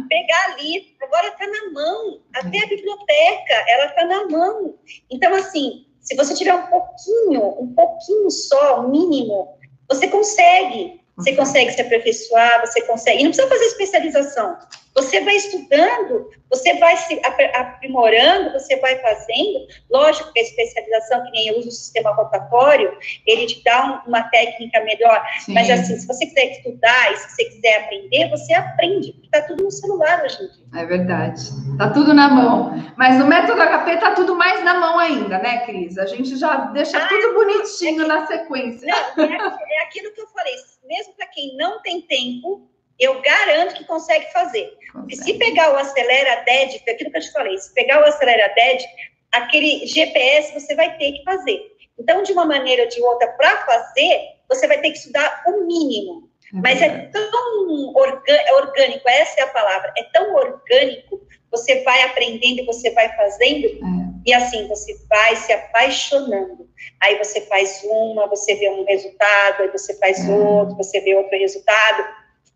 [0.08, 4.74] Pegar ali, agora está na mão, até a biblioteca, ela está na mão.
[5.10, 11.00] Então, assim, se você tiver um pouquinho, um pouquinho só, mínimo, você consegue.
[11.18, 13.20] Você consegue se aperfeiçoar, você consegue.
[13.20, 14.56] E não precisa fazer especialização.
[14.98, 17.20] Você vai estudando, você vai se
[17.54, 19.66] aprimorando, você vai fazendo.
[19.88, 24.24] Lógico que a especialização, que nem eu uso o sistema rotatório, ele te dá uma
[24.24, 25.24] técnica melhor.
[25.40, 25.54] Sim.
[25.54, 29.14] Mas, assim, se você quiser estudar e se você quiser aprender, você aprende.
[29.22, 30.82] Está tudo no celular hoje em dia.
[30.82, 31.42] É verdade.
[31.72, 32.72] Está tudo na mão.
[32.96, 35.96] Mas no método HP está tudo mais na mão ainda, né, Cris?
[35.96, 38.88] A gente já deixa ah, tudo bonitinho é que, na sequência.
[39.16, 40.54] Não, é, é aquilo que eu falei.
[40.84, 42.68] Mesmo para quem não tem tempo,
[42.98, 44.76] eu garanto que consegue fazer.
[44.92, 45.16] Consegue.
[45.16, 48.84] se pegar o acelera DED, aquilo que eu te falei, se pegar o acelera DED,
[49.32, 51.60] aquele GPS você vai ter que fazer.
[51.98, 55.66] Então, de uma maneira ou de outra, para fazer, você vai ter que estudar o
[55.66, 56.28] mínimo.
[56.54, 61.20] É Mas é tão orgânico, essa é a palavra, é tão orgânico,
[61.50, 63.80] você vai aprendendo e você vai fazendo, é.
[64.26, 66.68] e assim, você vai se apaixonando.
[67.00, 70.32] Aí você faz uma, você vê um resultado, aí você faz é.
[70.32, 72.04] outro, você vê outro resultado.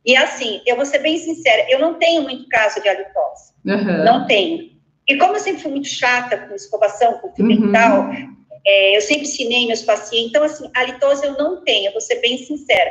[0.04, 3.52] E assim, eu vou ser bem sincera, eu não tenho muito caso de halitose.
[3.64, 4.04] Uhum.
[4.04, 4.72] Não tenho.
[5.06, 8.36] E como eu sempre fui muito chata com escovação, com fio dental, uhum.
[8.64, 10.30] é, eu sempre ensinei meus pacientes.
[10.30, 12.90] Então, assim, a litose eu não tenho, vou ser bem sincera.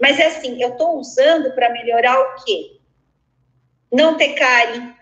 [0.00, 2.78] Mas é assim, eu estou usando para melhorar o quê?
[3.90, 4.94] Não ter cárie,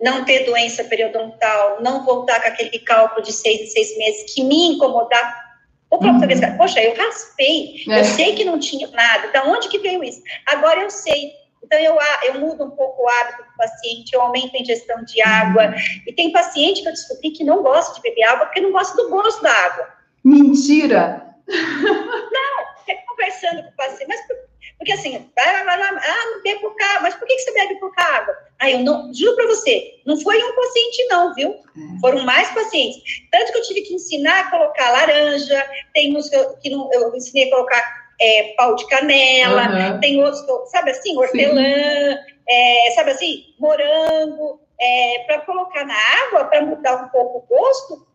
[0.00, 4.42] não ter doença periodontal, não voltar com aquele cálculo de seis em seis meses que
[4.44, 5.43] me incomodar.
[5.94, 6.56] O próprio uhum.
[6.56, 8.00] poxa, eu raspei, é.
[8.00, 10.20] eu sei que não tinha nada, da onde que veio isso?
[10.46, 11.32] Agora eu sei.
[11.62, 15.22] Então, eu, eu mudo um pouco o hábito do paciente, eu aumento a ingestão de
[15.22, 15.66] água.
[15.66, 15.74] Uhum.
[16.06, 18.96] E tem paciente que eu descobri que não gosta de beber água porque não gosta
[18.96, 19.88] do gosto da água.
[20.24, 21.24] Mentira!
[21.46, 24.20] Não, é conversando com o paciente, mas
[24.78, 27.52] porque assim, vai, vai, vai, ah, não bebo pouca água, mas por que, que você
[27.52, 28.34] bebe pouca água?
[28.58, 31.50] Ah, eu não, juro para você, não foi um paciente não, viu?
[31.50, 32.00] É.
[32.00, 33.02] Foram mais pacientes.
[33.30, 37.48] Tanto que eu tive que ensinar a colocar laranja, tem música que não, eu ensinei
[37.48, 40.00] a colocar é, pau de canela, uhum.
[40.00, 42.16] tem outros, sabe assim, hortelã,
[42.48, 48.13] é, sabe assim, morango, é, para colocar na água, para mudar um pouco o gosto.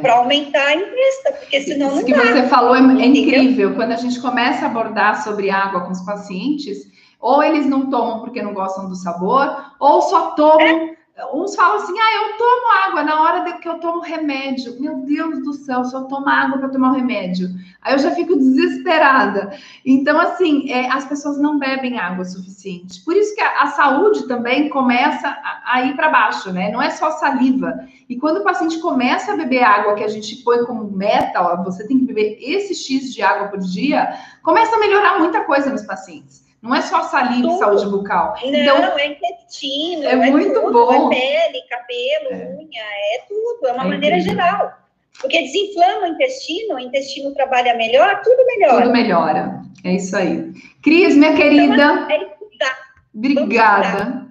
[0.00, 2.22] Para aumentar a ingesta, porque senão Isso não que dá.
[2.22, 3.74] você falou é, é incrível.
[3.74, 6.78] Quando a gente começa a abordar sobre água com os pacientes,
[7.20, 10.96] ou eles não tomam porque não gostam do sabor, ou só tomam é.
[11.32, 14.80] Uns falam assim, ah, eu tomo água na hora de que eu tomo remédio.
[14.80, 17.50] Meu Deus do céu, se eu tomo água para tomar o remédio.
[17.80, 19.56] Aí eu já fico desesperada.
[19.86, 23.00] Então, assim, é, as pessoas não bebem água suficiente.
[23.04, 26.72] Por isso que a, a saúde também começa a, a ir para baixo, né?
[26.72, 27.86] Não é só saliva.
[28.08, 31.62] E quando o paciente começa a beber água, que a gente põe como meta, ó,
[31.62, 35.70] você tem que beber esse X de água por dia, começa a melhorar muita coisa
[35.70, 36.43] nos pacientes.
[36.64, 38.34] Não é só saliva e saúde bucal.
[38.42, 41.12] Não, então, é intestino, é, é muito tudo, bom.
[41.12, 42.56] É pele, cabelo, é.
[42.56, 44.42] unha, é tudo, é uma é maneira incrível.
[44.42, 44.72] geral.
[45.20, 48.82] Porque desinflama o intestino, o intestino trabalha melhor, tudo melhora.
[48.82, 49.62] Tudo melhora.
[49.84, 50.52] É isso aí.
[50.82, 51.74] Cris, minha então, querida.
[51.74, 52.78] Então, é estudar.
[53.14, 54.23] Obrigada.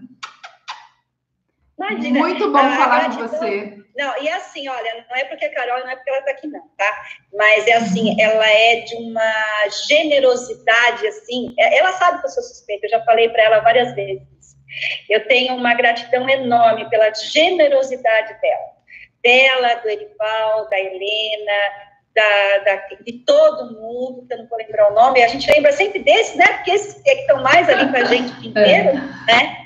[1.77, 3.83] Imagina, Muito bom falar com você.
[3.95, 6.47] Não, e assim, olha, não é porque a Carol, não é porque ela está aqui,
[6.47, 7.05] não, tá?
[7.31, 12.41] Mas é assim, ela é de uma generosidade, assim, é, ela sabe que eu sou
[12.41, 14.27] suspeita, eu já falei para ela várias vezes.
[15.07, 18.73] Eu tenho uma gratidão enorme pela generosidade dela.
[19.21, 21.53] Dela, do Erival, da Helena,
[22.15, 25.71] da, da, de todo mundo, que eu não vou lembrar o nome, a gente lembra
[25.71, 26.45] sempre desses, né?
[26.45, 28.93] Porque esses é que estão mais ali com a gente o inteiro,
[29.27, 29.57] né?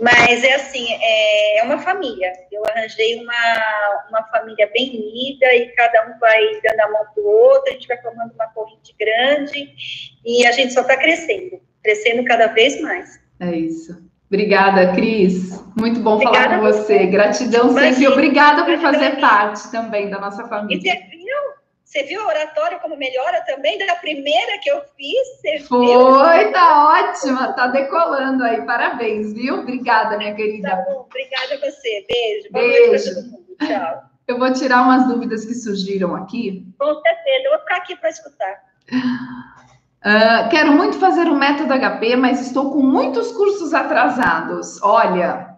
[0.00, 2.32] Mas é assim, é, é uma família.
[2.50, 7.22] Eu arranjei uma, uma família bem unida e cada um vai dando a mão para
[7.22, 9.72] o outro, a gente vai formando uma corrente grande
[10.24, 13.20] e a gente só está crescendo, crescendo cada vez mais.
[13.38, 14.10] É isso.
[14.26, 15.62] Obrigada, Cris.
[15.78, 17.06] Muito bom Obrigada falar com você.
[17.06, 18.08] Gratidão sempre.
[18.08, 20.94] Obrigada por fazer parte também da nossa família.
[21.92, 22.02] Você viu?
[22.02, 25.66] Você viu o oratório como melhora também da primeira que eu fiz?
[25.68, 26.52] Foi, viu?
[26.52, 28.64] tá ótima, tá decolando aí.
[28.64, 29.56] Parabéns, viu?
[29.56, 30.70] Obrigada, minha querida.
[30.70, 32.06] Tá bom, obrigada a você.
[32.08, 32.48] Beijo.
[32.50, 33.14] Boa Beijo.
[33.14, 33.56] todo mundo.
[33.66, 34.02] Tchau.
[34.26, 36.66] Eu vou tirar umas dúvidas que surgiram aqui.
[36.78, 38.62] Com certeza, eu vou ficar aqui para escutar.
[40.04, 44.80] Uh, quero muito fazer o método HP, mas estou com muitos cursos atrasados.
[44.82, 45.51] Olha,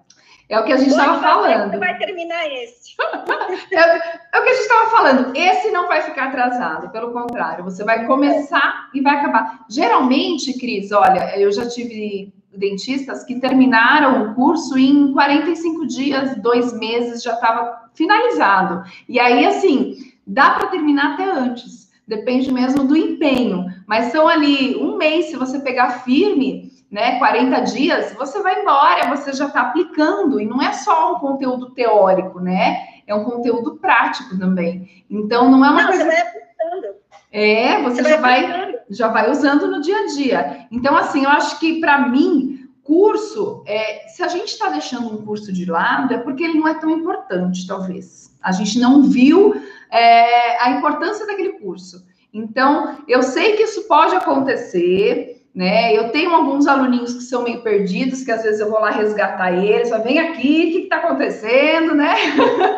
[0.49, 1.71] é o que a gente estava falando.
[1.71, 2.95] Você vai terminar esse.
[3.73, 5.37] é, é, o que a gente estava falando.
[5.37, 9.65] Esse não vai ficar atrasado, pelo contrário, você vai começar e vai acabar.
[9.69, 16.73] Geralmente, Cris, olha, eu já tive dentistas que terminaram o curso em 45 dias, dois
[16.79, 18.85] meses, já estava finalizado.
[19.09, 21.85] E aí, assim, dá para terminar até antes.
[22.07, 23.67] Depende mesmo do empenho.
[23.87, 29.09] Mas são ali um mês, se você pegar firme, né, 40 dias, você vai embora,
[29.09, 32.87] você já está aplicando, e não é só um conteúdo teórico, né?
[33.07, 35.05] É um conteúdo prático também.
[35.11, 36.05] Então, não é uma não, coisa.
[36.05, 36.95] Você vai aplicando.
[37.33, 40.67] É, você, você já vai, vai já vai usando no dia a dia.
[40.71, 45.25] Então, assim, eu acho que para mim, curso, é, se a gente está deixando um
[45.25, 48.35] curso de lado, é porque ele não é tão importante, talvez.
[48.43, 49.55] A gente não viu
[49.91, 52.07] é, a importância daquele curso.
[52.33, 55.97] Então, eu sei que isso pode acontecer, né?
[55.97, 59.53] Eu tenho alguns aluninhos que são meio perdidos, que às vezes eu vou lá resgatar
[59.53, 62.15] eles, só vem aqui, o que está acontecendo, né?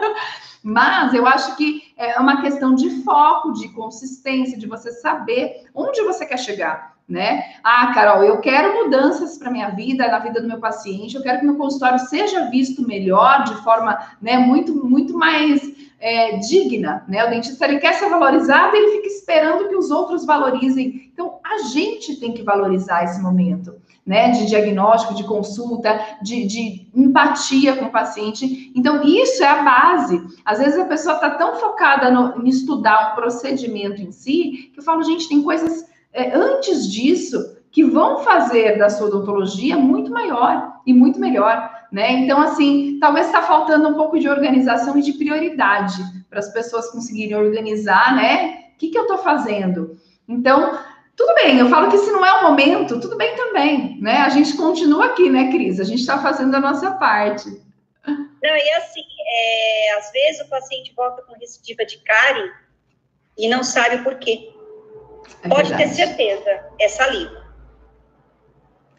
[0.62, 6.02] Mas eu acho que é uma questão de foco, de consistência, de você saber onde
[6.02, 7.44] você quer chegar, né?
[7.62, 11.38] Ah, Carol, eu quero mudanças para minha vida, na vida do meu paciente, eu quero
[11.38, 15.62] que meu consultório seja visto melhor, de forma, né, muito, muito mais
[15.98, 17.24] é, digna, né?
[17.24, 21.10] O dentista ele quer ser valorizado, ele fica esperando que os outros valorizem.
[21.12, 23.74] Então, a gente tem que valorizar esse momento,
[24.04, 24.30] né?
[24.30, 28.72] De diagnóstico, de consulta, de, de empatia com o paciente.
[28.74, 30.22] Então, isso é a base.
[30.44, 34.78] Às vezes a pessoa está tão focada no, em estudar o procedimento em si, que
[34.80, 40.10] eu falo, gente, tem coisas é, antes disso que vão fazer da sua odontologia muito
[40.10, 41.70] maior e muito melhor.
[41.92, 42.12] Né?
[42.12, 46.90] Então, assim, talvez está faltando um pouco de organização e de prioridade para as pessoas
[46.90, 48.64] conseguirem organizar, né?
[48.74, 49.98] O que, que eu estou fazendo?
[50.28, 50.78] Então,
[51.16, 54.18] tudo bem, eu falo que se não é o momento, tudo bem também, né?
[54.18, 55.80] A gente continua aqui, né, Cris?
[55.80, 57.48] A gente está fazendo a nossa parte.
[58.06, 62.52] Não, e assim, é, às vezes o paciente volta com recidiva de cárie
[63.38, 64.52] e não sabe por quê.
[65.42, 65.90] É Pode verdade.
[65.90, 67.45] ter certeza, é saliva.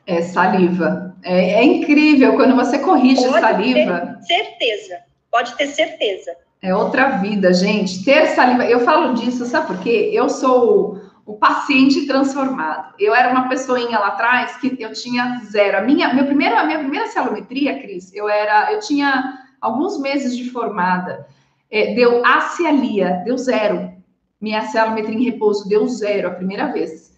[0.07, 1.15] É saliva.
[1.21, 4.17] É, é incrível quando você corrige Pode saliva.
[4.25, 4.97] Ter certeza.
[5.29, 6.31] Pode ter certeza.
[6.61, 8.03] É outra vida, gente.
[8.03, 8.65] Ter saliva.
[8.65, 10.09] Eu falo disso, sabe por quê?
[10.13, 12.93] Eu sou o paciente transformado.
[12.97, 15.77] Eu era uma pessoinha lá atrás que eu tinha zero.
[15.77, 20.35] A minha, meu primeiro, a minha primeira celometria, Cris, eu era, eu tinha alguns meses
[20.37, 21.27] de formada.
[21.69, 23.91] É, deu acialia, deu zero.
[24.39, 27.16] Minha celometria em repouso deu zero a primeira vez.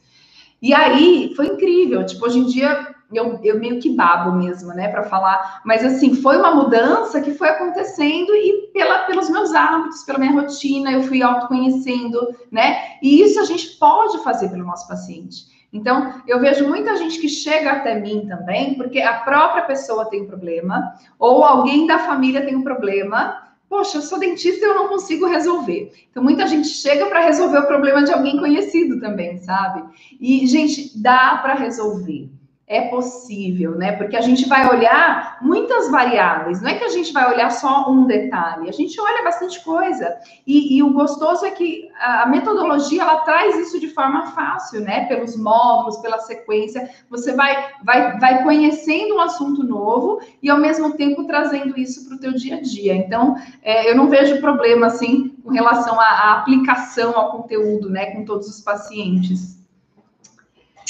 [0.62, 2.06] E aí foi incrível.
[2.06, 5.62] Tipo, hoje em dia eu, eu meio que babo mesmo, né, para falar.
[5.66, 10.34] Mas assim, foi uma mudança que foi acontecendo e pela, pelos meus hábitos, pela minha
[10.34, 12.20] rotina, eu fui autoconhecendo,
[12.52, 12.98] né?
[13.02, 15.60] E isso a gente pode fazer pelo nosso paciente.
[15.72, 20.24] Então, eu vejo muita gente que chega até mim também, porque a própria pessoa tem
[20.24, 23.49] um problema, ou alguém da família tem um problema.
[23.70, 25.94] Poxa, eu sou dentista e eu não consigo resolver.
[26.10, 29.84] Então, muita gente chega para resolver o problema de alguém conhecido também, sabe?
[30.20, 32.32] E, gente, dá para resolver
[32.70, 33.94] é possível, né?
[33.94, 37.90] Porque a gente vai olhar muitas variáveis, não é que a gente vai olhar só
[37.90, 40.16] um detalhe, a gente olha bastante coisa.
[40.46, 45.08] E, e o gostoso é que a, metodologia ela traz isso de forma fácil, né?
[45.08, 50.96] Pelos módulos, pela sequência, você vai, vai, vai conhecendo um assunto novo e ao mesmo
[50.96, 52.96] tempo trazendo isso para o teu dia a dia.
[52.96, 58.12] Então, é, eu não vejo problema assim com relação à, à aplicação ao conteúdo, né?
[58.12, 59.59] Com todos os pacientes.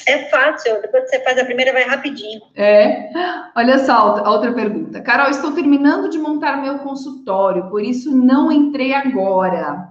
[0.10, 2.42] É fácil, depois que você faz a primeira, vai rapidinho.
[2.56, 3.10] É.
[3.56, 5.02] Olha só a outra pergunta.
[5.02, 9.88] Carol, estou terminando de montar meu consultório, por isso não entrei agora.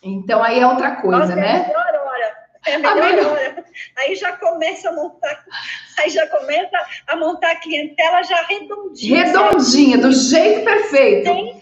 [0.00, 1.64] Então aí é outra coisa, Nossa, né?
[1.64, 2.36] É melhor hora.
[2.64, 3.64] É a melhor, a melhor hora.
[3.98, 5.44] Aí já começa a montar,
[5.98, 6.76] aí já começa
[7.08, 9.24] a montar a clientela já redondinha.
[9.24, 11.24] Redondinha, do jeito perfeito.
[11.24, 11.59] Sem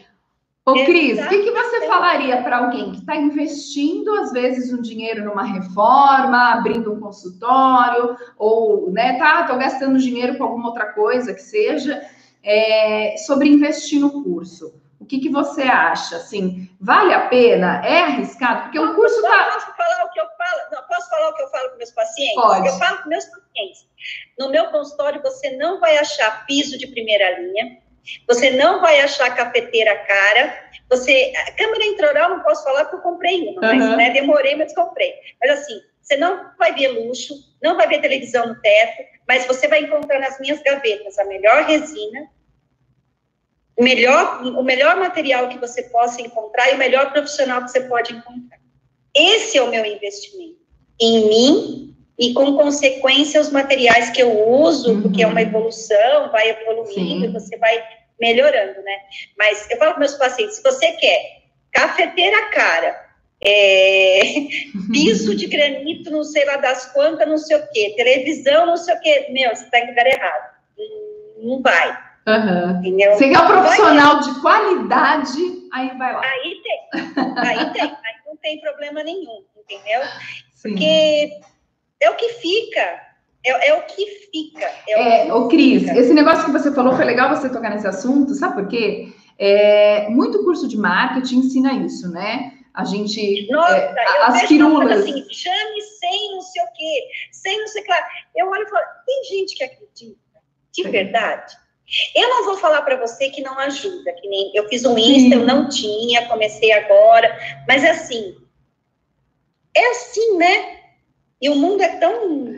[0.69, 4.83] Ô, Cris, o que, que você falaria para alguém que está investindo, às vezes, um
[4.83, 10.93] dinheiro numa reforma, abrindo um consultório, ou, né, tá, tô gastando dinheiro com alguma outra
[10.93, 12.07] coisa que seja,
[12.45, 14.75] é, sobre investir no curso?
[15.01, 16.16] O que, que você acha?
[16.16, 17.81] Assim, vale a pena?
[17.83, 18.64] É arriscado?
[18.64, 19.45] Porque o curso está.
[19.53, 20.71] Posso falar o que eu falo?
[20.73, 22.35] Não, posso falar o que eu falo com meus pacientes?
[22.35, 22.66] Pode.
[22.66, 23.89] Eu falo com meus pacientes.
[24.39, 27.79] No meu consultório, você não vai achar piso de primeira linha
[28.26, 30.68] você não vai achar cafeteira cara.
[30.90, 33.61] Você, a câmera intraoral não posso falar porque eu comprei uma, uhum.
[33.61, 35.12] mas né, demorei, mas comprei.
[35.40, 39.68] Mas assim, você não vai ver luxo, não vai ver televisão no teto, mas você
[39.68, 42.28] vai encontrar nas minhas gavetas a melhor resina,
[43.78, 48.14] melhor, o melhor material que você possa encontrar e o melhor profissional que você pode
[48.14, 48.59] encontrar.
[49.14, 50.59] Esse é o meu investimento
[51.01, 55.03] em mim e com consequência os materiais que eu uso, uhum.
[55.03, 57.33] porque é uma evolução, vai evoluindo, Sim.
[57.33, 57.83] você vai
[58.21, 58.99] melhorando, né?
[59.39, 61.39] Mas eu falo para meus pacientes, se você quer
[61.73, 63.09] cafeteira cara,
[63.41, 64.21] é,
[64.91, 68.95] piso de granito, não sei lá das quantas, não sei o quê, televisão, não sei
[68.95, 70.59] o quê, meu, você está em lugar errado.
[71.41, 72.09] Não vai.
[72.27, 72.79] Uhum.
[72.81, 73.12] Entendeu?
[73.12, 75.39] Você é um profissional de qualidade,
[75.73, 76.21] aí vai lá.
[76.25, 76.89] Aí tem,
[77.39, 80.03] aí tem, aí não tem problema nenhum, entendeu?
[80.53, 80.71] Sim.
[80.71, 81.41] Porque
[82.01, 83.09] é o que fica.
[83.44, 84.66] É, é, o que fica.
[84.88, 85.99] É, é o Cris, fica.
[85.99, 89.12] esse negócio que você falou foi legal você tocar nesse assunto, sabe por quê?
[89.38, 92.53] É, muito curso de marketing ensina isso, né?
[92.74, 93.49] A gente.
[93.51, 95.01] Nossa, é, as firulas.
[95.01, 98.09] assim, chame sem não sei o quê, sem não sei o que lá.
[98.36, 100.18] Eu olho e falo, tem gente que acredita,
[100.72, 101.57] de verdade.
[102.14, 105.30] Eu não vou falar para você que não ajuda, que nem eu fiz um Insta,
[105.30, 105.32] Sim.
[105.32, 107.34] eu não tinha, comecei agora,
[107.66, 108.36] mas é assim.
[109.74, 110.78] É assim, né?
[111.41, 112.55] E o mundo é tão.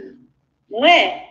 [0.71, 1.31] Não é?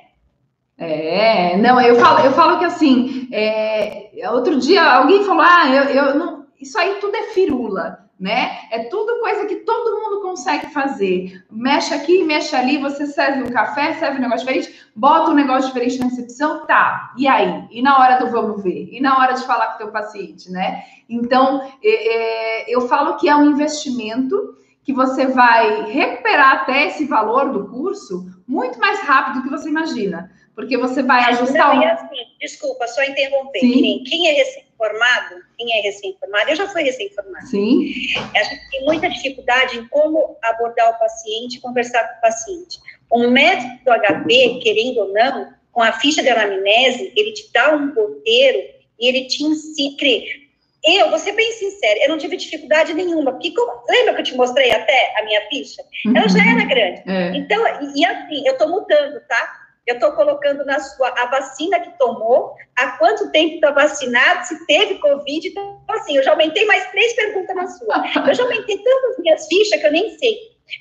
[0.77, 5.83] É, não, eu falo, eu falo que assim, é, outro dia alguém falou, ah, eu,
[5.83, 8.59] eu não, isso aí tudo é firula, né?
[8.71, 11.43] É tudo coisa que todo mundo consegue fazer.
[11.51, 15.67] Mexe aqui, mexe ali, você serve um café, serve um negócio diferente, bota um negócio
[15.67, 17.13] diferente na recepção, tá.
[17.17, 17.65] E aí?
[17.71, 18.87] E na hora do vamos ver?
[18.89, 20.83] E na hora de falar com o teu paciente, né?
[21.09, 24.55] Então, é, é, eu falo que é um investimento
[24.89, 29.69] que você vai recuperar até esse valor do curso muito mais rápido do que você
[29.69, 30.31] imagina.
[30.55, 31.75] Porque você vai ajustar.
[31.75, 32.07] Não, assim,
[32.41, 33.59] desculpa, só interromper.
[33.59, 37.45] Quem, quem é recém-formado, quem é recém-formado, eu já fui recém-formado.
[37.45, 37.93] Sim.
[38.35, 42.79] A gente tem muita dificuldade em como abordar o paciente, conversar com o paciente.
[43.13, 47.93] Um método HP, querendo ou não, com a ficha de anamnese, ele te dá um
[47.93, 48.57] roteiro
[48.99, 50.48] e ele te ensina.
[50.85, 54.25] Eu, vou ser bem sincera, eu não tive dificuldade nenhuma, porque como, lembra que eu
[54.25, 55.83] te mostrei até a minha ficha?
[56.15, 57.03] Ela já era grande.
[57.05, 57.35] É.
[57.35, 59.59] Então, e, e assim, eu estou mudando, tá?
[59.85, 64.65] Eu estou colocando na sua a vacina que tomou, há quanto tempo está vacinado, se
[64.67, 65.47] teve Covid.
[65.47, 68.03] Então, assim, eu já aumentei mais três perguntas na sua.
[68.27, 70.37] Eu já aumentei tantas minhas fichas que eu nem sei.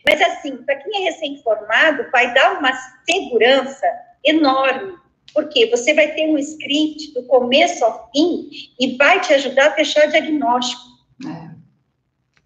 [0.07, 2.71] Mas, assim, para quem é recém-formado, vai dar uma
[3.09, 3.87] segurança
[4.23, 4.93] enorme.
[5.35, 8.49] Porque você vai ter um script do começo ao fim
[8.81, 10.83] e vai te ajudar a fechar diagnóstico.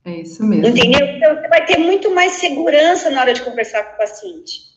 [0.05, 0.66] É, é isso mesmo.
[0.66, 1.07] Entendeu?
[1.07, 4.72] Então, você vai ter muito mais segurança na hora de conversar com o paciente.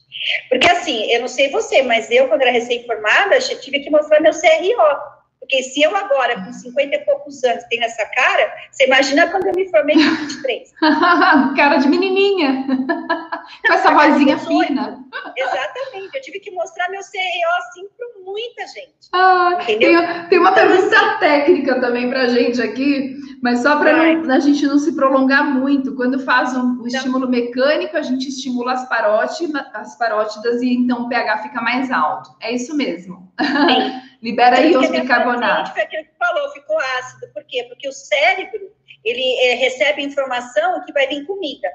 [0.49, 4.31] Porque assim, eu não sei você, mas eu, quando era recém-formada, tive que mostrar meu
[4.31, 5.14] CRO.
[5.45, 9.45] Porque se eu agora, com 50 e poucos anos, tenho essa cara, você imagina quando
[9.45, 10.73] eu me formei com 23.
[11.55, 12.65] cara de menininha.
[13.67, 15.05] com essa vozinha fina.
[15.37, 16.15] Exatamente.
[16.15, 19.09] Eu tive que mostrar meu CRO assim para muita gente.
[19.13, 19.95] Ah, tem, tem,
[20.39, 24.79] uma então, pergunta assim, técnica também para gente aqui, mas só para a gente não
[24.79, 25.95] se prolongar muito.
[25.95, 31.09] Quando faz um, estímulo mecânico, a gente estimula as parótidas, as parótidas e então o
[31.09, 32.35] pH fica mais alto.
[32.41, 33.24] É isso mesmo.
[34.21, 35.73] Libera aí os bicarbonato.
[35.73, 37.27] Foi aquilo que falou, ficou ácido.
[37.33, 37.63] Por quê?
[37.69, 38.71] Porque o cérebro,
[39.03, 41.69] ele é, recebe informação que vai vir comida.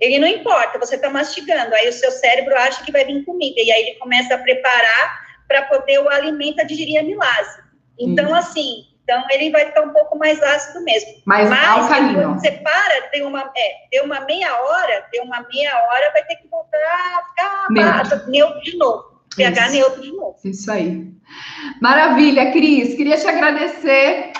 [0.00, 3.60] Ele não importa, você está mastigando, aí o seu cérebro acha que vai vir comida,
[3.60, 7.62] e aí ele começa a preparar para poder o alimento digerir a milase.
[7.96, 8.34] Então, hum.
[8.34, 11.22] assim, então ele vai ficar um pouco mais ácido mesmo.
[11.24, 12.34] Mais Mas alcalino.
[12.34, 16.36] você para, tem uma, é, tem uma meia hora, tem uma meia hora, vai ter
[16.36, 19.11] que voltar a ficar neutro de novo.
[19.34, 20.36] pH neutro de novo.
[20.44, 21.12] Isso aí.
[21.80, 22.94] Maravilha, Cris.
[22.94, 24.32] Queria te agradecer.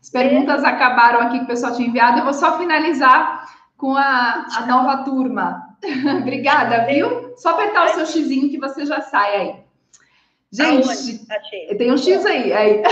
[0.00, 0.66] As perguntas é.
[0.66, 2.18] acabaram aqui que o pessoal tinha enviado.
[2.18, 5.76] Eu vou só finalizar com a, a nova turma.
[6.20, 7.34] Obrigada, viu?
[7.36, 9.64] Só apertar o seu xizinho que você já sai aí.
[10.52, 11.26] Gente,
[11.76, 12.52] tem um X aí.
[12.52, 12.82] aí.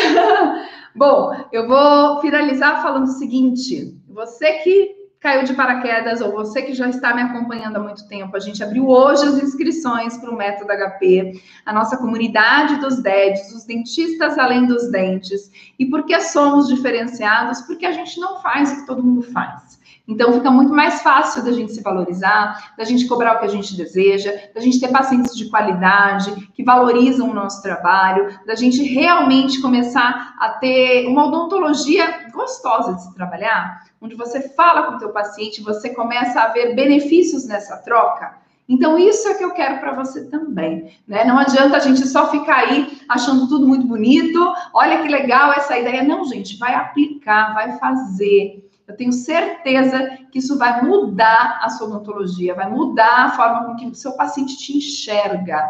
[0.94, 6.74] Bom, eu vou finalizar falando o seguinte: você que caiu de paraquedas ou você que
[6.74, 10.36] já está me acompanhando há muito tempo, a gente abriu hoje as inscrições para o
[10.36, 15.50] Método HP, a nossa comunidade dos DEDs, os dentistas além dos dentes.
[15.78, 17.60] E por que somos diferenciados?
[17.60, 19.80] Porque a gente não faz o que todo mundo faz.
[20.08, 23.48] Então fica muito mais fácil da gente se valorizar, da gente cobrar o que a
[23.48, 28.82] gente deseja, da gente ter pacientes de qualidade, que valorizam o nosso trabalho, da gente
[28.82, 34.98] realmente começar a ter uma odontologia gostosa de se trabalhar, onde você fala com o
[34.98, 38.42] teu paciente, você começa a ver benefícios nessa troca.
[38.68, 41.24] Então, isso é que eu quero para você também, né?
[41.24, 44.38] Não adianta a gente só ficar aí achando tudo muito bonito,
[44.72, 46.02] olha que legal essa ideia.
[46.02, 48.68] Não, gente, vai aplicar, vai fazer.
[48.86, 53.76] Eu tenho certeza que isso vai mudar a sua odontologia, vai mudar a forma com
[53.76, 55.68] que o seu paciente te enxerga.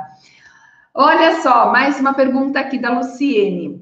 [0.94, 3.81] Olha só, mais uma pergunta aqui da Luciene.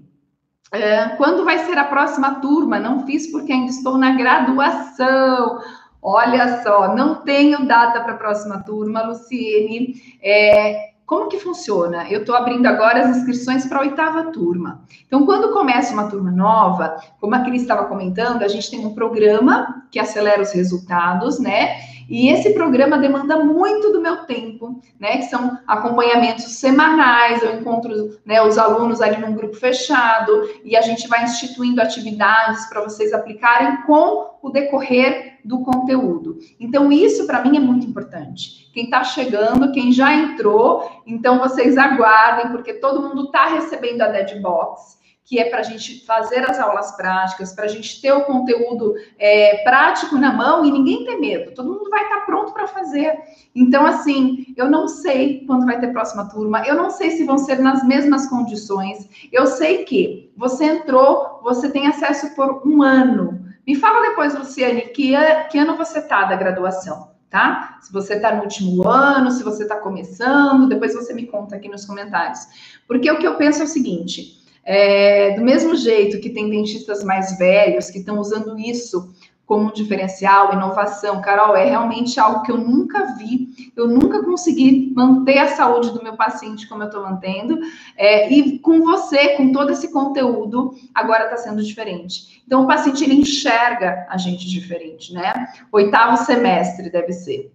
[0.72, 2.78] É, quando vai ser a próxima turma?
[2.78, 5.60] Não fiz porque ainda estou na graduação.
[6.02, 9.94] Olha só, não tenho data para a próxima turma, Luciene.
[10.22, 12.08] É, como que funciona?
[12.08, 14.82] Eu estou abrindo agora as inscrições para a oitava turma.
[15.08, 18.94] Então, quando começa uma turma nova, como a Cris estava comentando, a gente tem um
[18.94, 21.78] programa que acelera os resultados, né?
[22.10, 25.18] E esse programa demanda muito do meu tempo, né?
[25.18, 30.80] Que são acompanhamentos semanais, eu encontro né, os alunos ali num grupo fechado e a
[30.80, 36.38] gente vai instituindo atividades para vocês aplicarem com o decorrer do conteúdo.
[36.58, 38.68] Então, isso para mim é muito importante.
[38.74, 44.08] Quem está chegando, quem já entrou, então vocês aguardem, porque todo mundo está recebendo a
[44.08, 44.99] Dead Box
[45.30, 48.96] que é para a gente fazer as aulas práticas, para a gente ter o conteúdo
[49.16, 52.66] é, prático na mão e ninguém ter medo, todo mundo vai estar tá pronto para
[52.66, 53.16] fazer.
[53.54, 57.38] Então, assim, eu não sei quando vai ter próxima turma, eu não sei se vão
[57.38, 63.40] ser nas mesmas condições, eu sei que você entrou, você tem acesso por um ano.
[63.64, 65.14] Me fala depois, Luciane, que,
[65.48, 67.08] que ano você está da graduação?
[67.30, 67.78] Tá?
[67.80, 71.68] Se você está no último ano, se você está começando, depois você me conta aqui
[71.68, 72.40] nos comentários.
[72.88, 74.39] Porque o que eu penso é o seguinte:
[74.72, 79.12] é, do mesmo jeito que tem dentistas mais velhos que estão usando isso
[79.44, 84.92] como um diferencial, inovação, Carol, é realmente algo que eu nunca vi, eu nunca consegui
[84.94, 87.58] manter a saúde do meu paciente como eu estou mantendo,
[87.96, 92.40] é, e com você, com todo esse conteúdo, agora está sendo diferente.
[92.46, 95.48] Então, o paciente ele enxerga a gente diferente, né?
[95.72, 97.52] Oitavo semestre deve ser.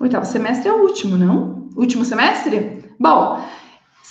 [0.00, 1.68] Oitavo semestre é o último, não?
[1.76, 2.82] Último semestre?
[2.98, 3.40] Bom,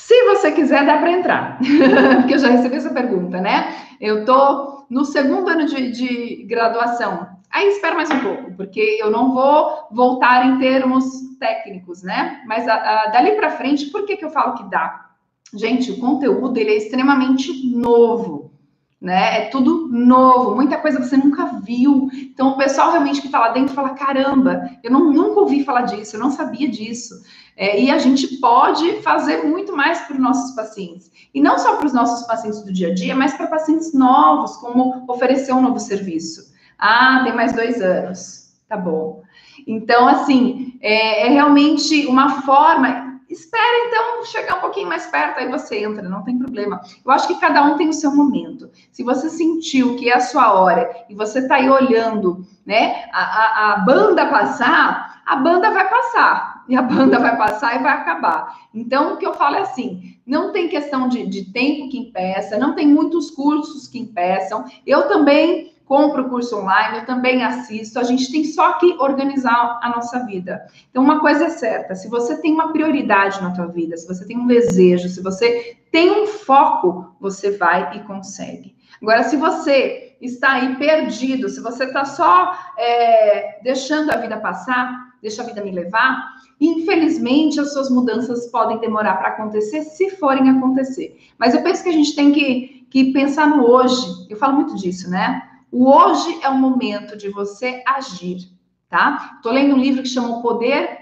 [0.05, 1.57] se você quiser, dá para entrar,
[2.19, 3.73] porque eu já recebi essa pergunta, né?
[4.01, 7.29] Eu estou no segundo ano de, de, graduação.
[7.49, 11.05] Aí espera mais um pouco, porque eu não vou voltar em termos
[11.39, 12.41] técnicos, né?
[12.45, 15.05] Mas a, a, dali para frente, por que, que eu falo que dá?
[15.53, 18.51] Gente, o conteúdo ele é extremamente novo,
[18.99, 19.43] né?
[19.43, 22.09] É tudo novo, muita coisa você nunca viu.
[22.13, 25.83] Então, o pessoal realmente que está lá dentro fala: caramba, eu não, nunca ouvi falar
[25.83, 27.15] disso, eu não sabia disso.
[27.55, 31.11] É, e a gente pode fazer muito mais para os nossos pacientes.
[31.33, 34.57] E não só para os nossos pacientes do dia a dia, mas para pacientes novos,
[34.57, 36.51] como oferecer um novo serviço.
[36.77, 38.51] Ah, tem mais dois anos.
[38.67, 39.21] Tá bom.
[39.67, 43.21] Então, assim, é, é realmente uma forma.
[43.29, 46.81] Espera, então, chegar um pouquinho mais perto, aí você entra, não tem problema.
[47.03, 48.69] Eu acho que cada um tem o seu momento.
[48.91, 53.21] Se você sentiu que é a sua hora e você está aí olhando, né, a,
[53.21, 56.52] a, a banda passar, a banda vai passar.
[56.67, 58.67] E a banda vai passar e vai acabar.
[58.73, 62.57] Então, o que eu falo é assim: não tem questão de, de tempo que impeça,
[62.57, 64.63] não tem muitos cursos que impeçam.
[64.85, 69.89] Eu também compro curso online, eu também assisto, a gente tem só que organizar a
[69.89, 70.65] nossa vida.
[70.89, 74.25] Então, uma coisa é certa, se você tem uma prioridade na tua vida, se você
[74.25, 78.75] tem um desejo, se você tem um foco, você vai e consegue.
[79.01, 85.12] Agora, se você está aí perdido, se você está só é, deixando a vida passar,
[85.23, 90.49] deixa a vida me levar, infelizmente as suas mudanças podem demorar para acontecer, se forem
[90.49, 91.17] acontecer.
[91.39, 94.75] Mas eu penso que a gente tem que, que pensar no hoje, eu falo muito
[94.75, 95.49] disso, né?
[95.71, 98.49] O hoje é o momento de você agir,
[98.87, 99.37] tá?
[99.37, 100.99] Estou lendo um livro que chama O Poder.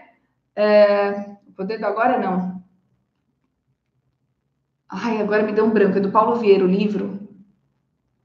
[0.56, 1.32] É...
[1.46, 2.62] O Poder do Agora, não.
[4.88, 5.98] Ai, agora me deu um branco.
[5.98, 7.20] É do Paulo Vieira o livro.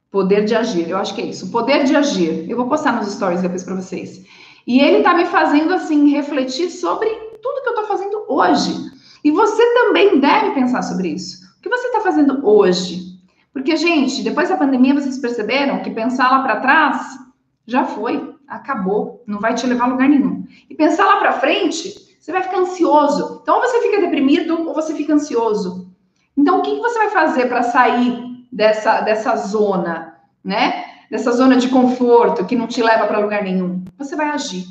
[0.09, 0.89] Poder de Agir.
[0.89, 1.47] Eu acho que é isso.
[1.47, 2.49] O Poder de Agir.
[2.49, 4.25] Eu vou postar nos stories depois para vocês.
[4.67, 7.09] E ele está me fazendo, assim, refletir sobre
[7.43, 8.75] tudo que eu estou fazendo hoje.
[9.23, 11.45] E você também deve pensar sobre isso.
[11.59, 13.17] O que você está fazendo hoje?
[13.53, 17.19] Porque, gente, depois da pandemia, vocês perceberam que pensar lá para trás
[17.67, 20.45] já foi, acabou, não vai te levar a lugar nenhum.
[20.69, 23.41] E pensar lá para frente, você vai ficar ansioso.
[23.43, 25.91] Então, ou você fica deprimido ou você fica ansioso.
[26.37, 30.85] Então, o que, que você vai fazer para sair dessa, dessa zona, né?
[31.11, 33.85] Dessa zona de conforto que não te leva para lugar nenhum?
[33.99, 34.65] Você vai agir.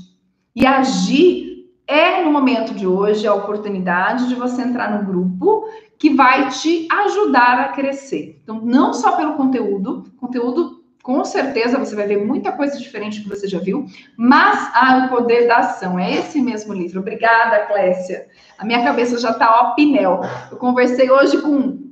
[0.56, 1.56] E agir
[1.88, 6.88] é, no momento de hoje, a oportunidade de você entrar no grupo que vai te
[6.92, 8.40] ajudar a crescer.
[8.44, 13.30] Então, não só pelo conteúdo, conteúdo com certeza você vai ver muita coisa diferente que
[13.30, 13.86] você já viu,
[14.18, 16.00] mas ah, o poder da ação.
[16.00, 17.00] É esse mesmo livro.
[17.00, 18.26] Obrigada, Clécia.
[18.58, 20.22] A minha cabeça já tá ó pinel.
[20.50, 21.85] Eu conversei hoje com,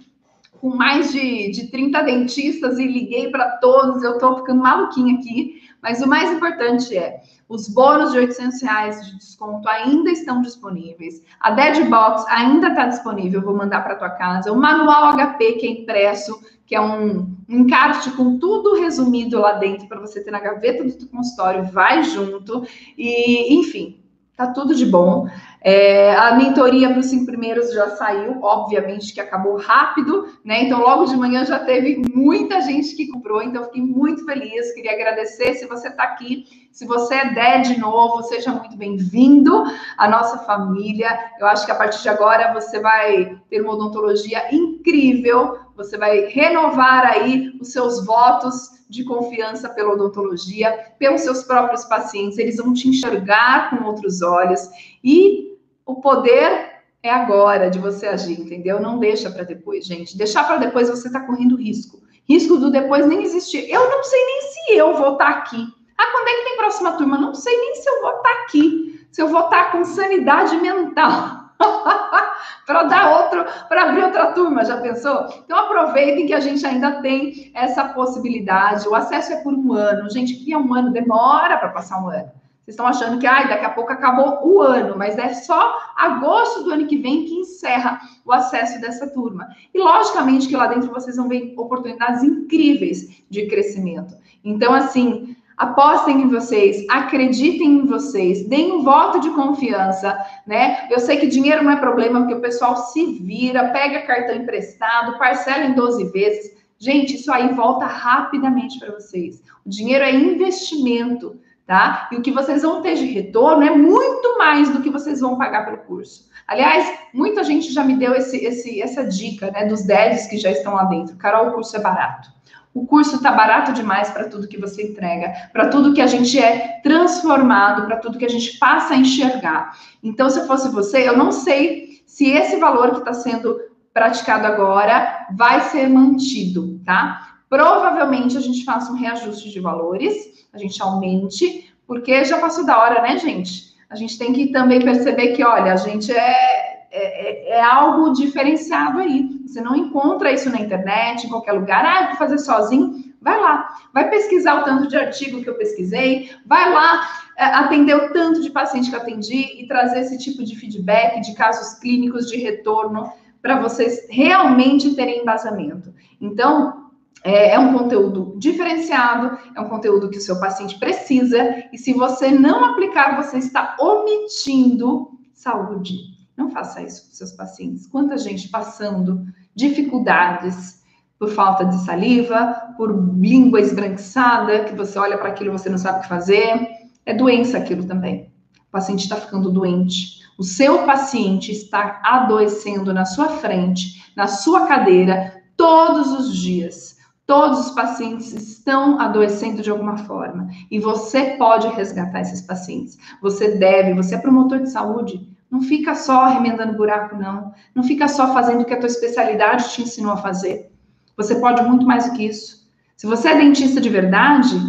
[0.64, 4.02] com mais de, de 30 dentistas e liguei para todos.
[4.02, 9.06] Eu tô ficando maluquinha aqui, mas o mais importante é os bônus de 800 reais
[9.06, 11.22] de desconto ainda estão disponíveis.
[11.42, 14.54] A Dead Box ainda está disponível, vou mandar para tua casa.
[14.54, 19.86] O manual HP que é impresso, que é um encarte com tudo resumido lá dentro
[19.90, 22.66] para você ter na gaveta do teu consultório, vai junto.
[22.98, 24.02] E, enfim,
[24.48, 25.28] tá tudo de bom.
[25.62, 30.64] É, a mentoria para os cinco primeiros já saiu, obviamente que acabou rápido, né?
[30.64, 34.74] Então, logo de manhã já teve muita gente que comprou, então fiquei muito feliz.
[34.74, 36.63] Queria agradecer se você está aqui.
[36.74, 39.64] Se você é DÉ de novo, seja muito bem-vindo
[39.96, 41.08] à nossa família.
[41.40, 46.26] Eu acho que a partir de agora você vai ter uma odontologia incrível, você vai
[46.30, 52.74] renovar aí os seus votos de confiança pela odontologia, pelos seus próprios pacientes, eles vão
[52.74, 54.68] te enxergar com outros olhos
[55.04, 55.56] e
[55.86, 58.82] o poder é agora de você agir, entendeu?
[58.82, 60.18] Não deixa para depois, gente.
[60.18, 62.02] Deixar para depois você está correndo risco.
[62.28, 63.70] Risco do depois nem existir.
[63.70, 65.83] Eu não sei nem se eu vou estar tá aqui.
[66.04, 67.18] Ah, quando é que tem próxima turma?
[67.18, 69.08] Não sei nem se eu vou estar aqui.
[69.12, 71.44] Se eu vou estar com sanidade mental.
[72.66, 75.28] para dar outro, para abrir outra turma, já pensou?
[75.46, 78.88] Então aproveitem que a gente ainda tem essa possibilidade.
[78.88, 80.10] O acesso é por um ano.
[80.10, 80.92] Gente, que é um ano?
[80.92, 82.32] Demora para passar um ano.
[82.64, 86.64] Vocês estão achando que ai, daqui a pouco acabou o ano, mas é só agosto
[86.64, 89.50] do ano que vem que encerra o acesso dessa turma.
[89.74, 94.16] E logicamente que lá dentro vocês vão ver oportunidades incríveis de crescimento.
[94.46, 100.18] Então, assim, Apostem em vocês, acreditem em vocês, deem um voto de confiança,
[100.48, 100.88] né?
[100.90, 105.18] Eu sei que dinheiro não é problema, porque o pessoal se vira, pega cartão emprestado,
[105.18, 106.64] parcela em 12 vezes.
[106.80, 109.42] Gente, isso aí volta rapidamente para vocês.
[109.66, 112.10] O dinheiro é investimento, tá?
[112.12, 115.38] E o que vocês vão ter de retorno é muito mais do que vocês vão
[115.38, 116.30] pagar pelo curso.
[116.48, 120.52] Aliás, muita gente já me deu esse, esse, essa dica, né, dos 10 que já
[120.52, 121.16] estão lá dentro.
[121.16, 122.30] Carol, o curso é barato.
[122.74, 126.40] O curso está barato demais para tudo que você entrega, para tudo que a gente
[126.40, 129.78] é transformado, para tudo que a gente passa a enxergar.
[130.02, 133.60] Então, se fosse você, eu não sei se esse valor que está sendo
[133.94, 137.34] praticado agora vai ser mantido, tá?
[137.54, 142.80] provavelmente a gente faça um reajuste de valores, a gente aumente, porque já passou da
[142.80, 143.76] hora, né, gente?
[143.92, 149.00] A gente tem que também perceber que, olha, a gente é, é, é algo diferenciado
[149.00, 149.30] aí.
[149.46, 151.86] Você não encontra isso na internet, em qualquer lugar.
[151.86, 153.14] Ah, vou fazer sozinho.
[153.22, 157.08] Vai lá, vai pesquisar o tanto de artigo que eu pesquisei, vai lá
[157.38, 161.22] é, atender o tanto de paciente que eu atendi e trazer esse tipo de feedback,
[161.22, 163.10] de casos clínicos, de retorno,
[163.42, 165.94] para vocês realmente terem embasamento.
[166.20, 166.92] Então,
[167.24, 171.94] é, é, um conteúdo diferenciado, é um conteúdo que o seu paciente precisa, e se
[171.94, 176.13] você não aplicar, você está omitindo saúde.
[176.44, 177.88] Não faça isso com seus pacientes.
[177.88, 179.26] Quanta gente passando
[179.56, 180.84] dificuldades
[181.18, 185.78] por falta de saliva, por língua esbranquiçada, que você olha para aquilo e você não
[185.78, 186.68] sabe o que fazer.
[187.06, 188.30] É doença aquilo também.
[188.68, 190.22] O paciente está ficando doente.
[190.38, 196.98] O seu paciente está adoecendo na sua frente, na sua cadeira, todos os dias.
[197.26, 202.98] Todos os pacientes estão adoecendo de alguma forma e você pode resgatar esses pacientes.
[203.22, 207.54] Você deve, você é promotor de saúde, não fica só remendando buraco, não.
[207.76, 210.72] Não fica só fazendo o que a tua especialidade te ensinou a fazer.
[211.16, 212.68] Você pode muito mais do que isso.
[212.98, 214.60] Se você é dentista de verdade,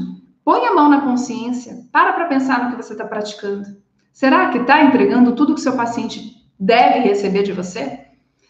[0.45, 3.65] põe a mão na consciência, para para pensar no que você está praticando.
[4.13, 8.01] Será que está entregando tudo que seu paciente deve receber de você?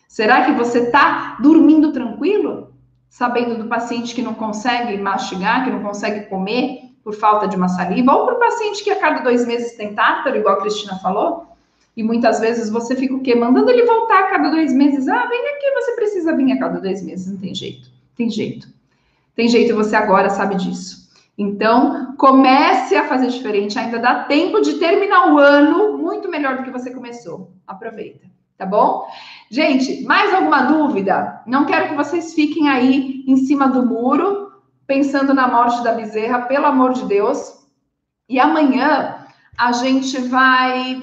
[0.09, 2.75] Será que você está dormindo tranquilo?
[3.09, 7.69] Sabendo do paciente que não consegue mastigar, que não consegue comer por falta de uma
[7.69, 10.97] saliva, ou para o paciente que a cada dois meses tem tártaro, igual a Cristina
[10.97, 11.54] falou,
[11.97, 13.35] e muitas vezes você fica o quê?
[13.35, 15.07] Mandando ele voltar a cada dois meses.
[15.07, 17.31] Ah, vem aqui, você precisa vir a cada dois meses.
[17.31, 17.89] Não tem jeito.
[18.17, 18.69] Tem jeito.
[19.35, 21.05] Tem jeito e você agora sabe disso.
[21.37, 23.79] Então, comece a fazer diferente.
[23.79, 27.53] Ainda dá tempo de terminar o ano muito melhor do que você começou.
[27.67, 28.27] Aproveita,
[28.57, 29.07] tá bom?
[29.51, 31.43] Gente, mais alguma dúvida?
[31.47, 34.53] Não quero que vocês fiquem aí em cima do muro,
[34.87, 37.65] pensando na morte da bezerra, pelo amor de Deus.
[38.29, 39.27] E amanhã
[39.57, 41.03] a gente vai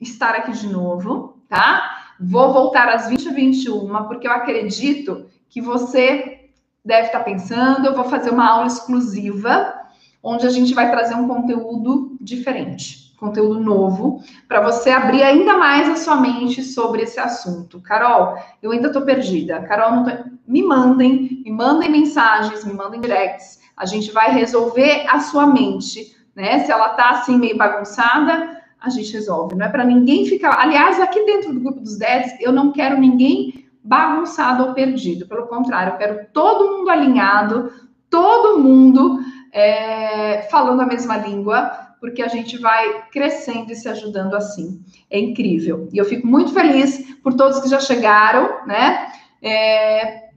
[0.00, 1.98] estar aqui de novo, tá?
[2.20, 6.50] Vou voltar às 20 h 21, porque eu acredito que você
[6.84, 9.74] deve estar pensando, eu vou fazer uma aula exclusiva,
[10.22, 15.88] onde a gente vai trazer um conteúdo diferente, conteúdo novo, para você abrir ainda mais
[15.88, 17.80] a sua mente sobre esse assunto.
[17.80, 19.60] Carol, eu ainda estou perdida.
[19.62, 20.10] Carol, tô...
[20.46, 23.60] me mandem, me mandem mensagens, me mandem directs.
[23.76, 26.64] A gente vai resolver a sua mente, né?
[26.64, 29.54] Se ela tá assim meio bagunçada, a gente resolve.
[29.54, 30.58] Não é para ninguém ficar.
[30.58, 35.26] Aliás, aqui dentro do grupo dos 10, eu não quero ninguém bagunçado ou perdido.
[35.26, 37.72] Pelo contrário, eu quero todo mundo alinhado,
[38.10, 39.18] todo mundo
[39.52, 44.80] é, falando a mesma língua, porque a gente vai crescendo e se ajudando assim.
[45.10, 45.88] É incrível.
[45.92, 49.10] E eu fico muito feliz por todos que já chegaram, né?
[49.42, 50.27] É,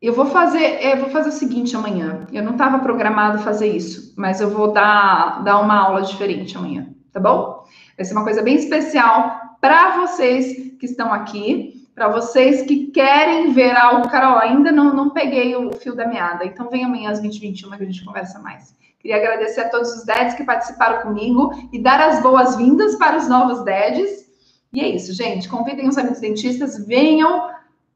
[0.00, 2.26] eu vou fazer, eu vou fazer o seguinte amanhã.
[2.32, 6.88] Eu não estava programado fazer isso, mas eu vou dar, dar uma aula diferente amanhã,
[7.12, 7.64] tá bom?
[7.96, 13.52] Vai ser uma coisa bem especial para vocês que estão aqui, para vocês que querem
[13.52, 14.08] ver algo.
[14.08, 17.82] Carol, ainda não, não peguei o fio da meada, então vem amanhã às 20h21 que
[17.82, 18.74] a gente conversa mais.
[18.98, 23.28] Queria agradecer a todos os DEDs que participaram comigo e dar as boas-vindas para os
[23.28, 24.30] novos DEDs.
[24.72, 25.48] E é isso, gente.
[25.48, 27.50] Convidem os amigos dentistas, venham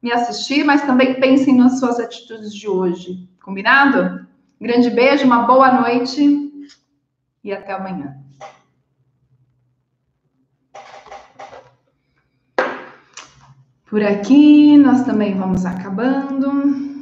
[0.05, 3.27] me assistir, mas também pensem nas suas atitudes de hoje.
[3.43, 4.27] Combinado?
[4.61, 6.53] Grande beijo, uma boa noite
[7.43, 8.15] e até amanhã.
[13.87, 16.94] Por aqui, nós também vamos acabando.